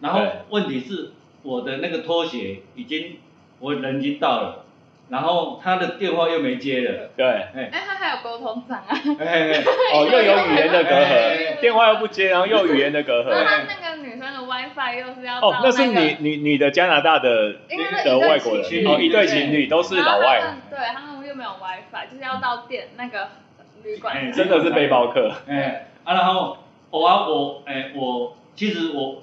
[0.00, 3.18] 然后问题是我的那个拖鞋已经
[3.58, 4.64] 我人已经到了，
[5.10, 7.70] 然后他的电话又没接了，对，哎。
[7.70, 8.98] 哎，他还有沟通障碍。
[9.94, 13.28] 哦，又有语言的隔哎阂，电话又不接，然后又有语言的隔阂。
[13.28, 17.52] 那他那个女生的 WiFi 又是要到哦，那是个你你你的加拿大的
[18.04, 18.64] 的外国人。
[18.86, 19.26] 哦，一对对。
[19.26, 20.56] 情侣都是老外。
[20.68, 23.28] 对他们又没有 WiFi，就是要到店那个
[23.82, 24.14] 旅馆。
[24.14, 25.32] 哎真的是背包客。
[25.48, 26.58] 哎，啊，然后
[26.90, 29.22] 我啊我哎我其实我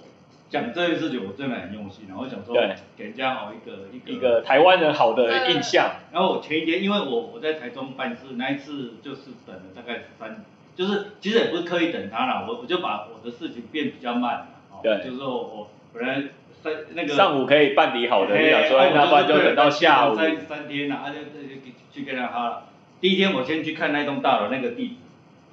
[0.49, 2.75] 讲这件事情我真的很用心，然后想说对。
[2.97, 10.43] 给人家好一个一个一个台湾人好的印象，然后我前一天因为我我在台中办事那一次就是等了大概三，
[10.75, 14.47] 就是其实也不是刻意等他啦，我我就把我的事情变比较慢
[14.81, 16.23] 对就是说我本来
[16.61, 20.15] 三那个上午可以办理好的，嘿你想说，哎那不然就等到下午。
[20.15, 22.63] 三三天啊，啊就就就去跟他哈了。
[22.99, 24.95] 第一天我先去看那栋大楼那个地址，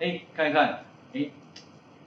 [0.01, 1.29] 哎，看一看，哎，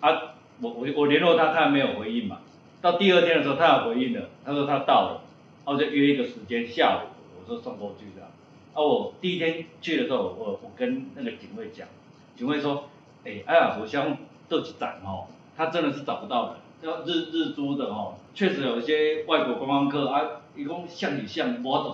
[0.02, 2.40] 啊，我我我联络他，他还没有回应嘛。
[2.82, 5.22] 到第二天的时候，他有回应了，他说他到了，
[5.66, 7.08] 然后就约一个时间下午，
[7.40, 8.30] 我说送过去这样。
[8.74, 11.88] 啊，我第一天去的时候，我我跟那个警卫讲，
[12.36, 12.90] 警卫说，
[13.24, 14.18] 哎，哎呀，我想
[14.50, 16.56] 这几站哦，他真的是找不到人。
[16.82, 20.22] 要日日租的哦，确实有一些外国观光客啊，
[20.56, 21.94] 一共像你像 model，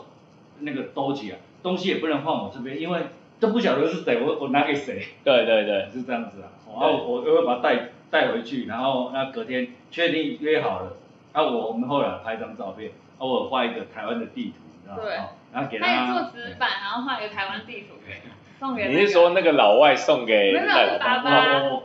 [0.59, 3.01] 那个兜起啊，东西也不能放我这边，因为
[3.39, 6.49] 都不晓得是谁，我我拿给谁，对对对，是这样子啊。
[6.67, 10.93] 然后我我会把它带带回去，然后那隔天确定约好了，
[11.31, 15.01] 啊我我们后来拍张照片，啊我有画一个台湾的地图，你知道吗？
[15.03, 17.95] 对哦然后给他也他做纸板，然后画一个台湾地图
[18.59, 18.99] 送给那个。
[18.99, 20.53] 你是说那个老外送给
[20.99, 21.21] 爸爸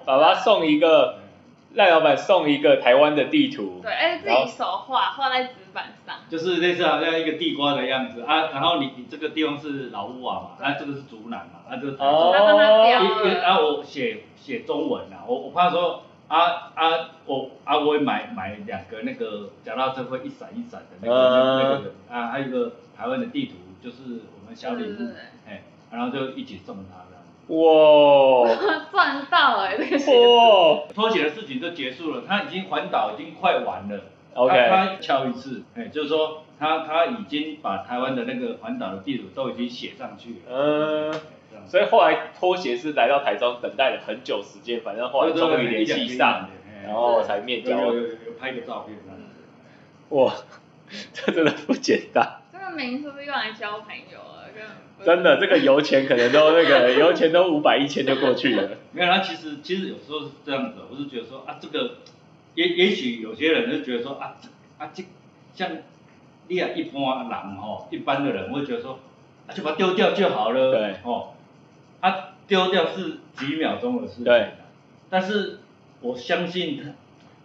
[0.05, 1.20] 爸爸送一个
[1.75, 6.17] 赖老板送一个台湾的地图，对，而且自己手画，画在纸板上。
[6.29, 13.03] 就是类似好像一个地瓜的样子啊，然后你你这个地方是老屋啊嘛，啊这个是竹南嘛，啊这个哦，标。
[13.03, 25.13] 一一然后我写写中文啊，我我怕说啊啊我啊我会买买两个那个脚踏车会一闪一闪的那个、嗯那个啊，还有一个台湾的地图，就是我们小礼物
[25.47, 27.20] 哎，然后就一起送他这样。
[27.51, 28.49] 哇
[28.93, 30.27] 赚到哎，这个鞋子。
[30.27, 34.01] 哇拖鞋的事情就结束了，他已经环岛已经快完了。
[34.35, 40.37] ，OK，他他敲一次，哎，就是说他他已经把台湾的那个环岛的地图都已经写上去了。
[40.49, 41.19] 嗯哎
[41.51, 46.49] 这样所以后来拖鞋是来到台中等待了很久时间，反正后来终于联系上，
[46.85, 47.77] 然后才面交。
[47.77, 48.97] 有有有有拍个照片。
[50.11, 50.33] 哇，
[51.13, 54.19] 这 真的不简单，这个名是不是用来交朋友
[55.05, 58.71] 真的，这个油钱可能都那个油钱都五百一千就过去了。
[58.93, 61.97] 没有，他其实其实有时候是这样子，我是觉得说啊，这个
[62.55, 64.49] 也也许有些人就觉得说啊这
[64.85, 65.05] 啊这
[65.55, 65.71] 像
[66.49, 68.99] 你啊一般人哦，一般的人会觉得说
[69.47, 70.97] 啊就把它丢掉就好了，对。
[71.05, 71.33] 哦，
[72.01, 74.51] 啊丢掉是几秒钟的事情，对，
[75.09, 75.61] 但是
[76.03, 76.91] 我相信他，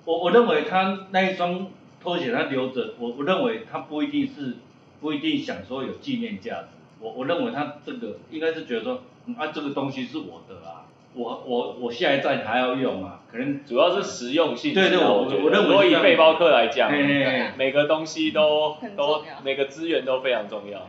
[0.03, 1.67] 我我认为他那一双
[2.01, 4.55] 拖鞋他留着，我我认为他不一定是
[4.99, 6.67] 不一定想说有纪念价值，
[6.99, 14.73] 我我认为他这个应该是觉得说，嗯啊这个东西是我的啊，我我我下一站还要用啊，可能主要是实用性。
[14.73, 20.87] 对对我我我认为如果是这样以背包客来讲，嘿嘿嘿每个东西都都每个资源都非常重要。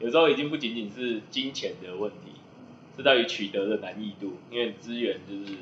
[0.00, 2.32] 有时候已经不仅仅是金钱的问题，
[2.96, 5.58] 是在于取得的难易度，因为资源就是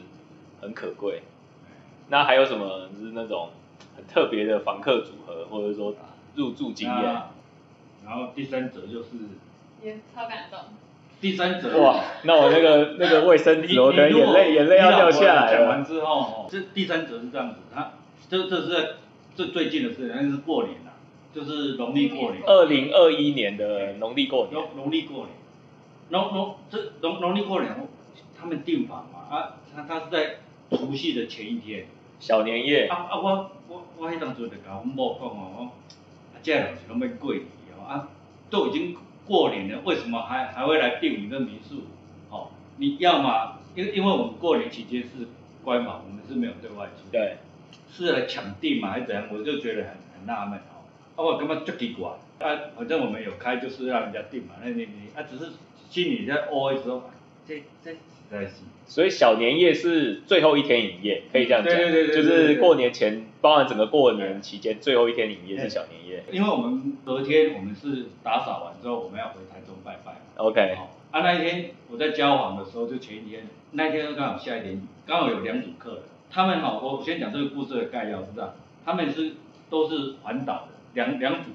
[0.61, 1.23] 很可贵。
[2.09, 3.49] 那还有什么就是那种
[3.97, 5.95] 很特别的房客组合，或者说
[6.35, 7.03] 入住经验？
[7.03, 7.31] 那
[8.05, 9.09] 然后第三者就是
[9.83, 10.61] 也超感动。
[11.21, 11.83] 第三者。
[11.83, 15.85] 哇，那我那个 那个卫生你纸，我可能你如果眼泪眼泪要掉下来讲完。
[15.85, 17.93] 之后，哦，这第三者是这样子，他
[18.29, 18.89] 这这是在
[19.35, 20.93] 最最近的事，那是过年啦，
[21.35, 25.29] 就是农历过年，二零二一年的农历过年，农农历过年，
[26.11, 27.75] 农农这农农历过年，
[28.39, 30.37] 他们订房嘛，啊，他他是在
[30.71, 31.87] 除夕的前一天，
[32.21, 37.45] 小年夜，啊啊，我我我迄当阵就甲阮某讲哦，我啊，这人是拢要过年
[37.79, 38.09] 哦，啊，
[38.51, 38.97] 都已经
[39.27, 41.83] 过年了，为什么还还会来订你的民宿？
[42.31, 45.27] 哦，你要么，因为因为我们过年期间是
[45.65, 47.39] 关嘛，我们是没有对外出，对，
[47.93, 49.25] 是来抢订嘛，还是怎样？
[49.33, 50.87] 我就觉得很很纳闷哦。
[51.17, 55.53] 啊，我根本就奇怪，啊，反正我们有开就是让人家订嘛，那你你啊，只是
[55.91, 57.11] 心里在 OS 说，
[57.47, 57.99] 这这实
[58.31, 58.53] 在是。
[58.87, 62.55] 所以小年夜是最后一天营业，可以这样讲，对对对对就对对。
[62.55, 66.25] 是过年前，包含整个过年期间最后一天营业是小年夜。
[66.31, 70.21] 因为我们隔天我们是打扫完之后，我们要回台中拜拜。
[70.37, 70.89] OK，哦。
[71.11, 79.33] 啊，那一天我在交往的时候，就前一天，那一天刚好下一点雨，刚好有两组客人，他们好，我先讲这个故事的概要，是这样，他们是
[79.69, 81.51] 都是环岛的，两两组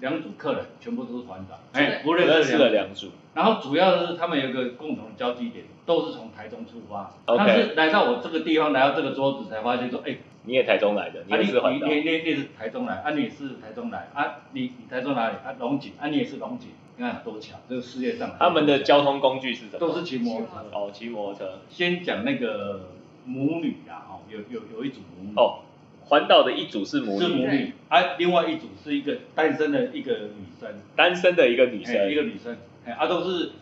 [0.00, 3.08] 两组客人全部都是团长，哎，不不认识认识的两组。
[3.34, 11.94] 然后主要是他们有一个共同的交集点，都是从台中出发，OK 但是来到我这个地方，来到这个桌子才发现说，哎，你也台中来的，你啊，也你是环岛你。
[11.96, 15.34] 你你你是台中来，啊，你也是台中来，啊，你你台中哪里？
[15.44, 19.78] 啊，龙井，啊，你也是龙井，你看多巧，这个世界上他们的交通工具是什么？
[19.78, 20.52] 都是骑摩托车。
[20.72, 21.58] 哦，骑摩托车。
[21.68, 22.88] 先讲那个
[23.26, 25.60] 母女啊，哦，有有有一组母女，哦，
[26.08, 33.52] 环岛的一组是母是母女，女，啊，另外一组是一个单身的一个女生，单身的一个女哎生，一个女生，哎，啊，都是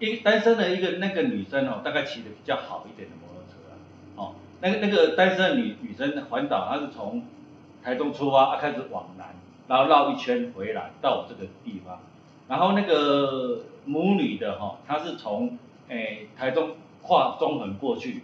[0.00, 3.74] 一单身的一个那个女生哦，大概骑的比较好一点的摩托车啊，
[4.16, 7.22] 哦，那个那个单身的女女生环岛，她是从
[7.84, 9.28] 台中出发，啊，开始往南，
[9.68, 12.00] 然后绕一圈回来到我这个地方，
[12.48, 15.56] 然后那个母女的哈、她是从
[15.88, 18.22] 诶台中跨中横过去，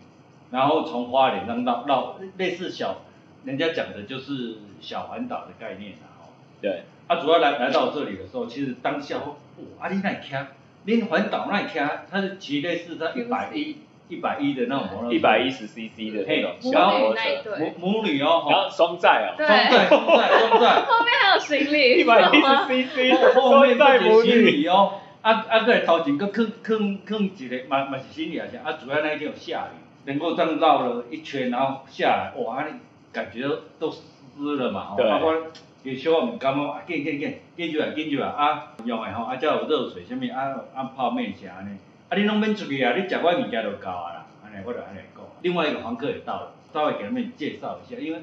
[0.51, 3.03] 然后从花莲让绕绕类似小，
[3.47, 6.29] 人家讲的就是小环岛的概念啊，哦。
[6.61, 9.37] 对，啊，主要来来到这里的时候，其实当下，哦，
[9.81, 10.49] 啊，你那开，
[10.85, 13.77] 恁环岛那开，它是骑类似它一百一、
[14.09, 18.51] 一百一的那种摩托车，一百一十 CC 的那嘿种小摩托女那一车，对，母母女哦，吼。
[18.51, 19.47] 然后双载哦，对。
[19.47, 32.75] 双载双载双载， 后面还有行李，一百一十 CC，后面双载母不是行女，李哦，啊啊，个头前个坑坑坑一个，嘛嘛是行李啊，啊，主要那一天有下雨，能够这样绕了一圈，然后下来，哇，你
[33.17, 33.49] 感觉
[33.79, 35.09] 都湿了嘛，吼对。
[35.09, 35.47] 啊我
[35.83, 41.79] 也小我唔敢哦，啊，紧紧紧，紧就来紧就来，啊，用的吼，啊，才有热水，什物啊啊泡面啥安尼，
[42.11, 45.25] 啊，你拢免出去啊，你食我物件就够啊啦，安尼我就安尼讲。
[45.43, 48.21] 另外一个房客也到了，稍微给他们介绍一下，因为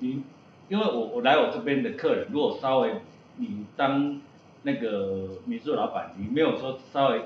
[0.00, 0.22] 你
[0.68, 2.90] 因为我我来我这边的客人，如果稍微
[3.38, 4.20] 你当
[4.62, 7.22] 那个民宿老板，你没有说稍微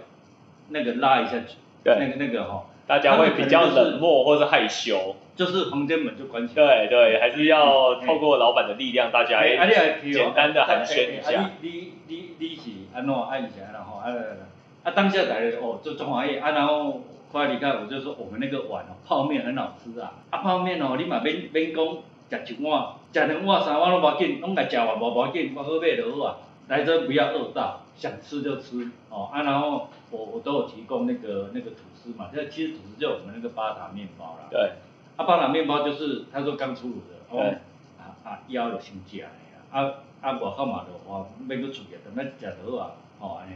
[0.68, 1.42] 那个拉一下，
[1.82, 1.96] 对。
[1.98, 6.88] 那个那个哈，大家会比较冷漠 或者害羞，就是房间门就关起来。
[6.88, 12.62] 对对，还是要透过老板的力量，大家简单的寒暄一啊下，你你你你是
[12.92, 14.36] 安怎按一下然后啊来来来，
[14.82, 21.86] 啊当下来了哦，就中华夜啊，然后快离开我就说我们那个碗哦，泡面很好吃啊，啊泡面哦，你嘛免免讲
[22.44, 26.36] 食一碗，食两碗三碗都无要紧，拢来食完无无要紧，我好买就好啊。
[26.66, 34.48] 来这不要饿到，想吃就吃哦啊，然后我我都有提供那个那个吐司嘛，这其实吐司就我们那个巴塔面包啦。
[34.50, 34.72] 对，
[35.18, 37.48] 啊，巴塔面包就是他说刚出炉的，哦对，
[37.98, 39.24] 啊啊腰就先食的
[39.70, 43.54] 啊，啊啊外口嘛就话要去出去，等下食就好啊，哦安尼。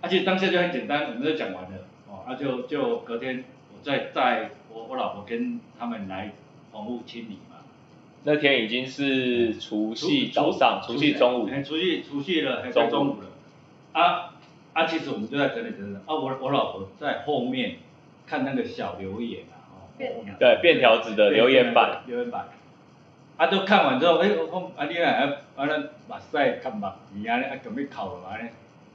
[0.00, 6.32] 而且当下就很简单，我们就讲完了，哦啊就就隔天我再带我我老婆跟他们来
[6.72, 7.58] 房屋清理嘛。
[8.24, 13.26] 那天已经是除夕早上，除夕中午，哎除夕除夕了，中午了。
[13.92, 14.34] 啊
[14.72, 15.96] 啊，其实我们就在整理整理。
[15.96, 17.76] 啊，我我老婆在后面
[18.26, 22.48] 看那个小留言啊，哦，对便条纸的留言板，留言板。
[23.36, 26.94] 啊，都看完之后，哎、我啊，你来啊，完了目屎看目耳
[27.26, 28.50] 安尼，啊，咁要哭了安尼，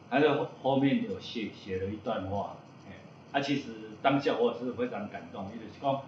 [0.09, 2.55] 啊，就后后面有写写了一段话，
[2.87, 2.93] 哎、
[3.31, 3.71] 啊，其实
[4.03, 6.03] 当下我也是非常感动，伊就是讲，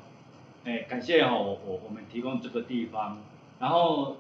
[0.66, 3.18] 哎、感谢哈、我我我们提供这个地方，
[3.60, 4.18] 然后，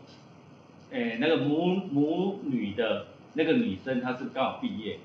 [0.91, 3.05] 哎、那个母母女的
[3.37, 4.97] 那个女生，她是刚好毕业，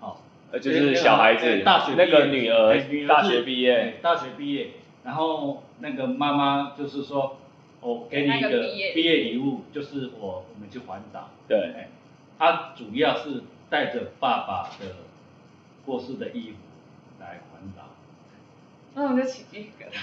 [0.00, 0.20] 好、
[0.50, 2.04] 呃就是小孩子哎，大学毕业。
[2.04, 3.74] 那个女儿哎女儿大学毕业。
[3.74, 4.70] 哎大学毕业，
[5.04, 7.38] 然后那个妈妈就是说，
[7.80, 11.88] 我给你一个毕业礼物，就是我我们去环岛，对，哎，
[12.38, 14.96] 她主要是带着爸爸的
[15.86, 16.56] 过世的衣服
[17.20, 17.94] 来环岛，
[18.94, 19.96] 那我们就起鸡皮疙瘩。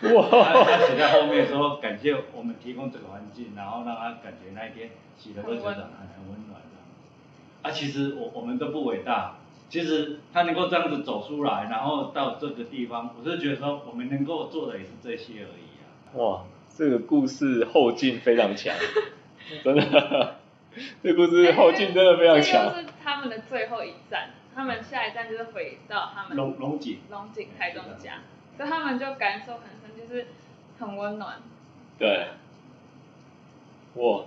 [0.00, 7.68] 他哇，他写在后面说感谢我们提供这个环境，然后让他感觉那一天洗的都觉得很很温暖的。
[7.68, 9.36] 啊，其实我我们都不伟大，
[9.68, 15.84] 其实他能够这样子走出来，然后到这个地方，我是觉得说我们能够做的也是这些而已啊。
[16.14, 16.44] 哇，
[16.76, 18.74] 这个故事后劲非常强，
[19.64, 20.36] 真的，
[21.02, 22.64] 这个故事后劲真的非常这强。
[22.66, 28.20] 又是他们的最后一站，他们下一站就是回到他们龙龙井，龙井台中家，
[28.56, 30.26] 所以他们就感受很深，就是
[30.78, 31.34] 很温暖。
[31.98, 32.28] 对，
[33.94, 34.24] 哇，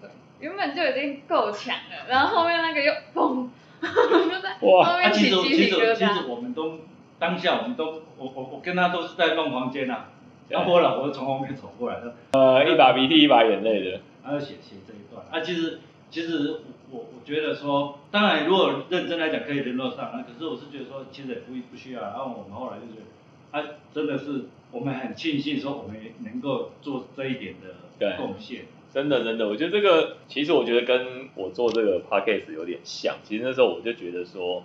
[0.00, 3.48] 对，原本就已经够强了，然后后面那个又嘣，
[3.80, 6.26] 就在哇啊，后面起其实鸡皮疙其实其实瘩。
[6.28, 6.78] 我们都
[7.18, 10.10] 当下我们都我我我跟他都是在弄房间啊，
[10.48, 15.26] 然后我老婆从后面走过来的，呃，一把鼻涕一把眼泪的，然后写写这一段。
[15.30, 15.80] 啊，其实
[16.10, 22.00] 其实我我觉得说，当然如果认真来讲可以联络上，啊，可是我是觉得说，其实也不不需要。
[22.02, 23.06] 然后我们后来就觉得，
[23.50, 23.62] 啊，
[23.94, 27.54] 真的是我们很庆幸说我们能够做这一点
[27.98, 28.66] 对的贡献。
[28.92, 33.16] 真的真的，我觉得这个其实我觉得跟我做这个 podcast 有点像。
[33.22, 34.62] 其实那时候我就觉得说，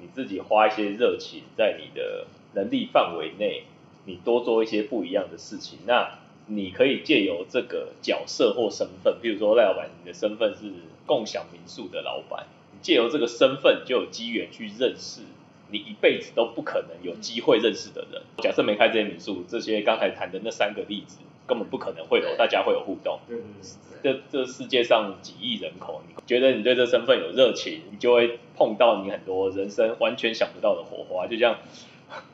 [0.00, 3.64] 你自己花一些热情在你的能力范围内，
[4.04, 10.70] 你多做一些不一样的事情，那你可以借由这个角色或身份，比如说赖老板，你的身份是
[11.04, 15.22] 共享民宿的老板，你借由这个身份就有机缘去认识
[15.70, 18.22] 你一辈子都不可能有机会认识的人。
[18.38, 23.18] 假设没开这些民宿，这些刚才谈的那三个例子，根本不可能会有大家会有互动。
[23.28, 23.96] 对对对。
[24.02, 31.26] 这这世界上几亿人口，你觉得你对这身份有热情，你就会碰到你很多人生完全想不到的火花。
[31.26, 31.56] 就像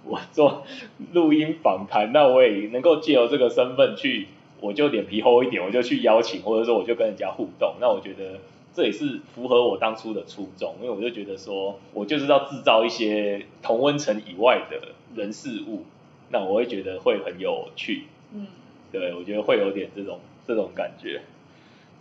[0.05, 0.67] 我做
[1.13, 4.27] 录音访谈，那我也能够借由这个身份去，
[4.61, 7.77] 我就脸皮厚一点，我就去邀请，或者说我就跟人家互动。
[7.81, 8.41] 那我觉得
[8.75, 15.85] 这也是符合我当初的初衷，因为我就觉得说我就是要制造一些同温层以外的人事物，
[16.31, 18.05] 那我会觉得会很有趣。
[18.35, 18.47] 嗯，
[18.91, 21.21] 对，我觉得会有点这种这种感觉。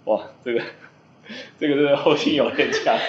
[0.05, 0.61] 哇，这个
[1.59, 2.97] 这个这个后劲有点强。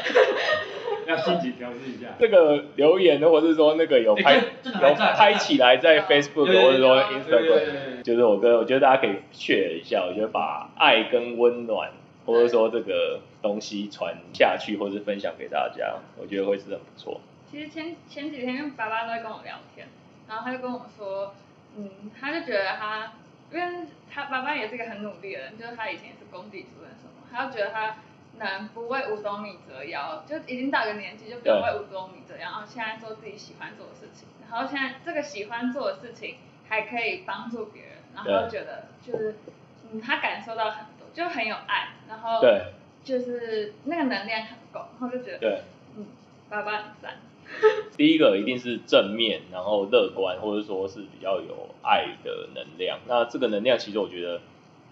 [1.05, 2.15] 要心情调试一下。
[2.17, 7.65] 这个留言或者是说那个有拍、有拍起来在 Facebook 或者说对对对 Instagram，
[7.97, 11.91] 对就是我跟我觉得大家可以 share 一下，我觉得把爱跟温暖
[12.25, 17.21] 或者说这个东西传下去，或是分享给大家，我觉得会是很不错。
[17.51, 19.89] 其实前前几天爸爸都在跟我聊天，
[20.29, 21.35] 然后他就跟我说，
[21.77, 23.13] 嗯，他就觉得他，
[23.53, 27.97] 因为他爸爸也是一个很努力的人，就是他以前也是工地主任什么，他就觉得他
[28.39, 36.37] 能不为五斗米折腰，就已经到一个年纪就不用为五斗米折腰，然后现在做自己喜欢做的事情，然后现在这个喜欢做的事情
[36.69, 39.35] 还可以帮助别人，然后觉得就是，
[39.93, 42.67] 嗯，他感受到很多，就很有爱，然后对
[43.05, 45.63] 就是那个能量很够，然后就觉得，对，
[45.97, 46.07] 嗯，
[46.49, 47.17] 爸爸很赞。
[47.99, 52.99] 第一个一定是正面，然后乐观，或者说是比较有爱的能量。
[53.07, 54.41] 那这个能量其实我觉得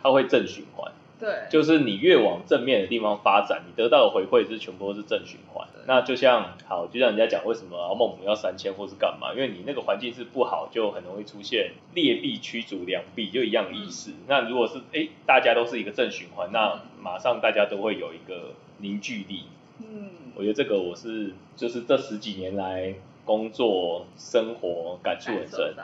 [0.03, 0.93] 它会正循环。
[1.21, 5.69] 对，就是你越往正面的地方发展，你得到的回馈是全部都是正循环。
[5.87, 14.13] 那就像好，就像人家讲为什么孟母要三千或是干嘛，因为你那个环境是不好，就很容易出现劣币驱逐良币，就一样的意思。
[14.29, 19.45] 那如果是哎大家都是一个正循环，那马上大家都会有一个凝聚力。
[19.81, 22.95] 嗯，我觉得这个我是就是这十几年来
[23.25, 25.75] 工作生活感触很深。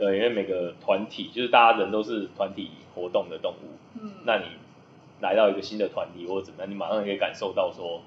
[0.00, 4.46] 到，对，因为每个团体就是大家人都是团体活动的动物，嗯，那你
[5.20, 8.02] 来到一个新的团体或者怎么样，你马上可以感受到说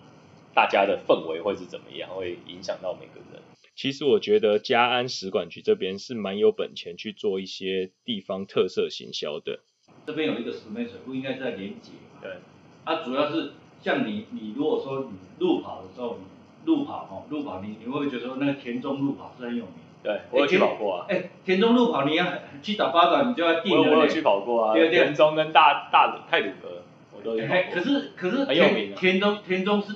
[0.53, 3.41] 大家的氛围会是怎么样，会影响到每个人。
[3.75, 9.61] 其实我觉得嘉安使馆局这边是蛮有本钱去做一些地方特色行销的。
[10.05, 12.19] 这边有一个石门水库，应该在连接嘛。
[12.21, 12.37] 对，
[12.83, 16.25] 啊，主要是像你，你如果说你路跑的时候，你
[16.65, 19.75] 路跑哦，路跑你你会不会觉得说那个田中路跑是很有名？
[20.03, 22.25] 对，我有去跑过啊，哎，田中路跑你要
[22.61, 24.99] 七早八早你就要定了我有去跑过啊，对对。
[24.99, 26.81] 田中跟大大泰鲁阁
[27.15, 27.47] 我都有。
[27.73, 28.95] 可是可是很有名啊。
[28.99, 29.95] 田田中田中是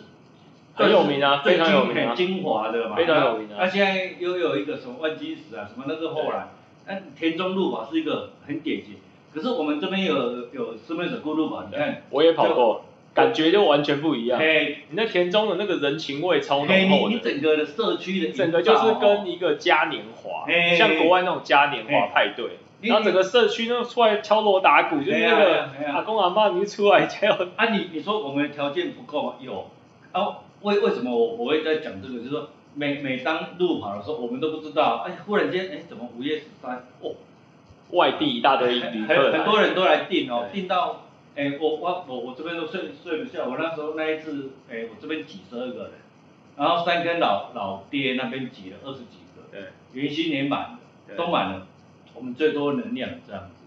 [0.76, 2.08] 很有名啊最非常有名啊。
[2.10, 3.56] 很精华的嘛，非常有名啊。
[3.60, 6.48] 那现在又有一个什么万金石啊，什么那是后来，
[6.88, 8.96] 那田中路跑是一个很典型。
[9.34, 12.86] 可是我们这边有有石门水库路跑，你看，我也跑过，
[13.18, 14.40] 感觉就完全不一样。
[14.40, 20.46] 哎，你那田中的那个人情味超浓，厚的，你你整个的社区的整个就是跟哦一个嘉年华，
[20.78, 29.34] 像国外那种嘉年华派对，然后整个社区那出来敲锣打鼓，就是那个阿公阿妈，你一出来就要啊你你说我们的条件不够吗？
[29.42, 29.70] 有，
[30.12, 32.20] 啊为为什么我我会在讲这个？
[32.20, 36.86] 就是说每每当路跑的时候，我们都不知道，哎，忽然间哎怎么五月十三？
[37.02, 37.16] 哦，
[37.92, 40.60] 外地一大堆旅客很多人都来订哦，对。
[40.62, 41.07] 订到
[41.38, 45.92] 哎我我我我这边都睡睡不下，我那时候那一次哎我这边挤十二个人，
[46.58, 51.68] 然后三根老老爹那边挤了二十几个，对，原先也满了对都满了，
[52.16, 53.66] 我们最多能量这样子。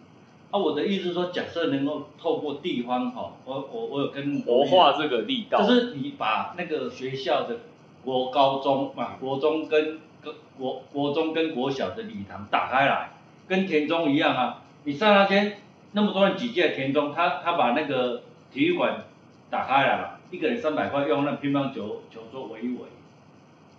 [0.50, 7.58] 啊，我的意思是说，假设能够透过地方哈，我我我有跟活化这个力道，就是你把那个学校的
[8.04, 13.12] 国高中嘛，国中跟跟国国中跟国小的礼堂打开来，
[13.46, 14.62] 跟田中一样啊。
[14.82, 15.58] 你上那天
[15.93, 18.22] 那么多人挤进来田中，他他把那个
[18.53, 19.05] 体育馆
[19.51, 22.80] 打开来了，一个人三百块，用那乒乓球球桌围一围，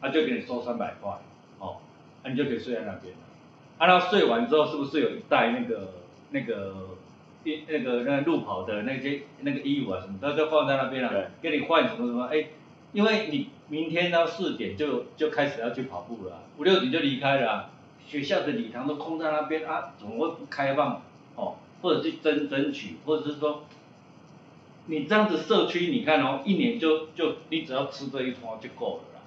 [0.02, 1.12] 他就给你收三百块，
[1.60, 1.78] 哦，
[2.24, 3.20] 那、你就可以睡在那边了。
[3.78, 5.94] 啊，他睡完之后是不是有一袋那个
[6.32, 6.98] 那个
[7.46, 12.48] 一那个那个路跑的那些那个衣服啊什么，他就放在那边了、对给你换什么什么，哎，
[12.92, 17.70] 因为你明天到四点就就开始要去跑步了啊、五六点就离开了啊、
[18.06, 21.02] 学校的礼堂都空在那边啊，怎么会不开放？
[21.82, 23.66] 哦，或者去争争取，或者是说
[24.86, 29.22] 你这样子社区，你看哦，一年就就你只要吃这一餐就够了啦。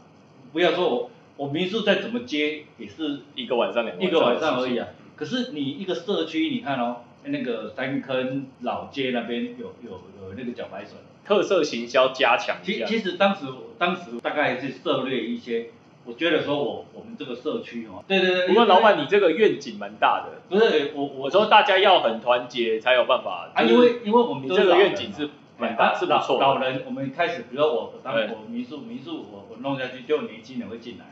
[0.53, 4.89] 不要说我我民宿再怎么接也是一个晚上两一个晚上而已啊。
[5.17, 9.91] 可是你一个社区，你看哦，那个三坑老街那边有有
[10.21, 12.59] 有那个茭白笋，特色行销加强。
[12.63, 13.47] 其其实当时
[13.79, 15.71] 当时大概是涉猎一些，
[16.07, 18.49] 我觉得说我我们这个社区哦，对对对。
[18.49, 26.39] 不过老板你这个愿景蛮大的，不是我我说大家要很团结才有办法啊，因为因为我们这个愿景是蛮大，是不错。
[26.41, 31.11] 老人我们开始，比如说我当我民宿民宿我我弄下去，就年轻人会进来嘛。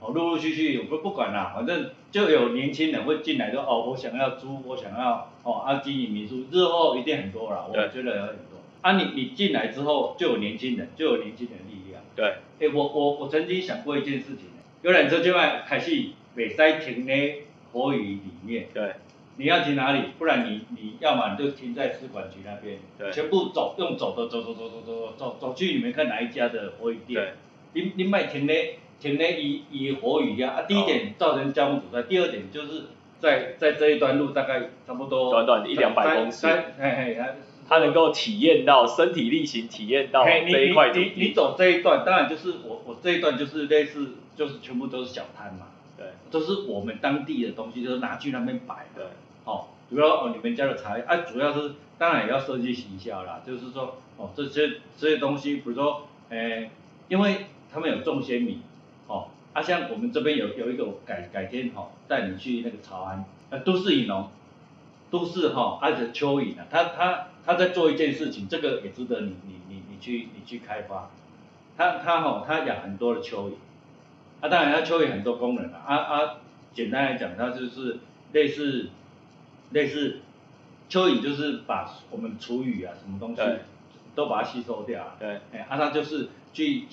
[0.00, 8.60] 哦，陆陆续续，我不不管啦，反正就有年轻人会进来说，哦，我想要租，我想要哦，啊经营民宿，日后一定很多啦，我觉得有很多。
[8.82, 12.00] 啊，你你进来之后就有年轻人，就有年轻人力量。
[12.14, 12.34] 对。
[12.60, 14.46] 哎，我我我曾经想过一件事情，
[14.82, 17.34] 游览车就卖开始北塞停在
[17.72, 18.68] 火雨里面。
[18.72, 18.92] 对。
[19.36, 20.02] 你要停哪里？
[20.18, 23.10] 不然你你要么你就停在使馆局那边，对。
[23.12, 27.22] 全部走，用走的走走走走走走走去你们看哪一家的火雨店。
[27.74, 27.82] 对。
[27.82, 28.78] 你你卖停咧？
[29.00, 32.86] 停咧以以火雨呀，啊，第一点造成交通阻塞，第二点就是
[33.20, 37.16] 在在这一段路大概差不多短短一两百公尺，嘿嘿，
[37.68, 45.66] 他能够体验到身体力行，体验到这一块你你你走这一段，当然就是我我这一段就是类似就是全部都是小摊嘛，
[45.96, 49.10] 对，都是我们当地的东西，就是拿去那边摆的，
[49.44, 56.70] 哦，主要哦你们家的茶，啊主要是当然也要设计行销啦，就是说哦这些这些东西，比如说诶，
[57.08, 58.60] 因为他们有种些米。
[59.10, 64.28] 哦，啊，像我们这边有有一个改改天哈，带你去那个潮安，呃，都市饮农，
[65.10, 71.08] 都市哈，而且蚯蚓啊，他他他在做一件事情，这个也值得你你你你去你去开发，
[71.78, 73.52] 他他哈他养很多的蚯蚓，
[74.42, 76.34] 啊，当然他蚯蚓很多功能啊，啊啊，
[76.74, 78.00] 简单来讲，它就是
[78.32, 78.90] 类似
[79.70, 80.20] 类似
[80.90, 83.40] 蚯蚓就是把我们厨余啊什么东西
[84.14, 86.84] 都把它吸收掉，对，哎，啊，他就是去。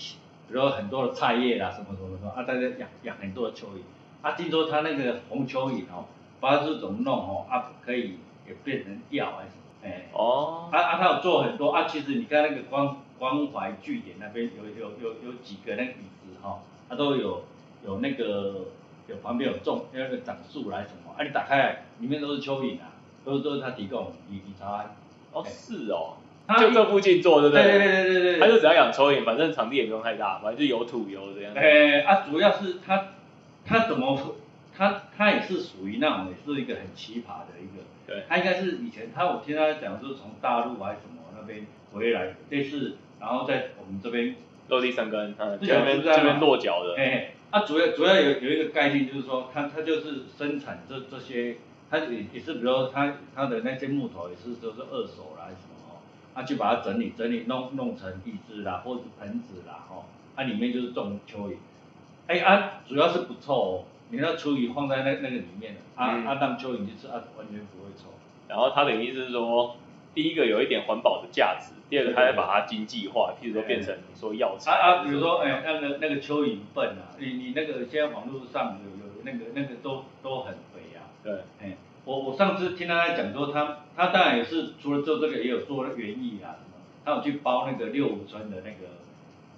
[0.47, 3.81] 比如说很多的菜叶啦，什么什么什么，啊，大家养养很多的蚯蚓，
[4.21, 6.05] 啊，听说他那个红蚯蚓哦，
[6.39, 16.59] 不知道是怎么弄哦，啊，可以也变成药还是什么，哎，哦，啊啊，他有做很多，啊，其实你看那个关关怀据点那边有有有有几个那个椅子哈，
[16.89, 17.43] 它都有
[17.85, 18.65] 有那个
[19.07, 22.91] 有旁边有种那个长树来什么，啊，你打开来里面都是蚯蚓啊，
[23.23, 24.85] 都都是他提供，你你查，
[25.31, 26.15] 哦，是哦。
[26.59, 27.63] 就这附近做，对不对？
[27.63, 31.51] 对对对对对他就只要养蚯蚓，反正场地也不用太大，反正就有土有这样。
[31.55, 33.13] 哎，啊，主要是他
[33.65, 34.35] 他怎么
[34.77, 37.83] 他他也是属于那种也是一个很奇葩的一个。
[38.07, 38.23] 对。
[38.27, 44.35] 他应该是以前他我听他讲是从大陆还是什么那边回来，类似然后在我们这边
[44.69, 46.95] 落地生根，嗯，这边这边落脚的。
[46.97, 51.57] 哎，啊，主要主要有有一个概念就是说，他他就是生产这这些，
[51.89, 55.75] 他也也是比如说他他的那些木头也是都是二手啦什么。
[56.37, 60.03] 他去把它整理整理，弄弄成椅子啦，或者是盆子啦，哦，
[60.35, 61.55] 它里面就是种蚯蚓，
[62.27, 68.13] 哎啊，主要是不臭哦，你那蚯蚓放在那那个里面，啊啊让蚯蚓去吃，啊完全不会臭。
[68.47, 69.75] 然后他的意思是说，
[70.13, 74.71] 第一个有一点环保的价值，第二个他要把它经济化，譬如说变成你说药材。
[74.71, 81.09] 啊啊，比如说哎那个那个蚯蚓粪啊，你你那个现在网络上有有那个那个都都很肥啊。
[81.23, 81.77] 对，哎。
[82.05, 88.93] 我我上次听他讲说，他他当然也是除了做这个，也有做园艺啊什么，他有去包那个六五村的那个，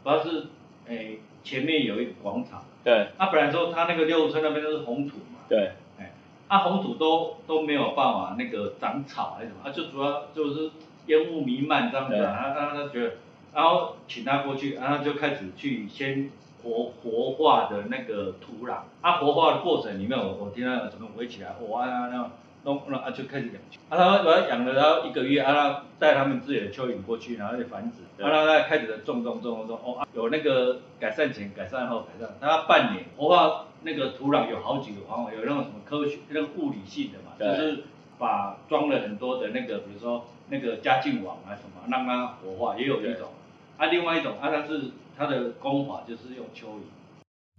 [0.02, 0.48] 主要是
[0.88, 6.12] 诶前面有一个广场，对，他本来说他那个六五村那边都是红土嘛，对，哎，
[6.50, 10.72] 啊红土都都没有办法那个长草还是什么，啊就主要就是
[11.06, 13.14] 烟雾弥漫这样子，啊，他他觉得，
[13.54, 16.30] 然后请他过去，然后就开始去先。
[16.64, 22.30] 活活化的那个土壤，啊，活化的过程里面，我我听到怎么围起来，我啊那
[22.68, 23.56] 弄弄啊就开始养，
[23.88, 37.84] 啊他我养了然后一个月，啊他带他们自己的蚯蚓过去，然后就繁殖，啊他再开始的种种种种，哦啊有那个改善前改善后改善，他半年活化那个土壤有好几个方法，有那种什么科学那个物理性的嘛，就是
[38.20, 43.30] 把装了很多的那个，比如说那个加劲网啊什么，让它活化，也有一种，
[43.78, 44.92] 啊另外一种啊它是。
[45.20, 46.84] 它的功法就是用蚯蚓。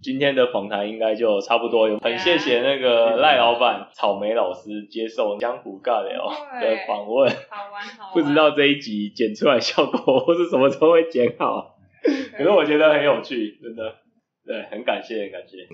[0.01, 6.29] 今天的访谈应该就差不多，很谢谢那个赖老板、草莓老师接受江湖尬聊
[6.61, 7.29] 的访问。
[7.29, 8.13] 好玩，好玩。
[8.13, 11.75] 不知道这一集剪出来效果或是什么时候会剪好，
[12.37, 13.95] 可是我觉得很有趣，真的。
[14.45, 15.67] 对，很感谢，很感谢。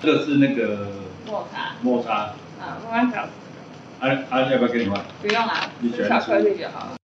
[0.00, 0.88] 这个是那个
[1.26, 2.34] 抹茶，抹茶，
[2.94, 5.04] 啊，抹茶小，啊啊，要不要给你换？
[5.20, 5.68] 不用啦，
[6.08, 7.03] 巧克力就好了。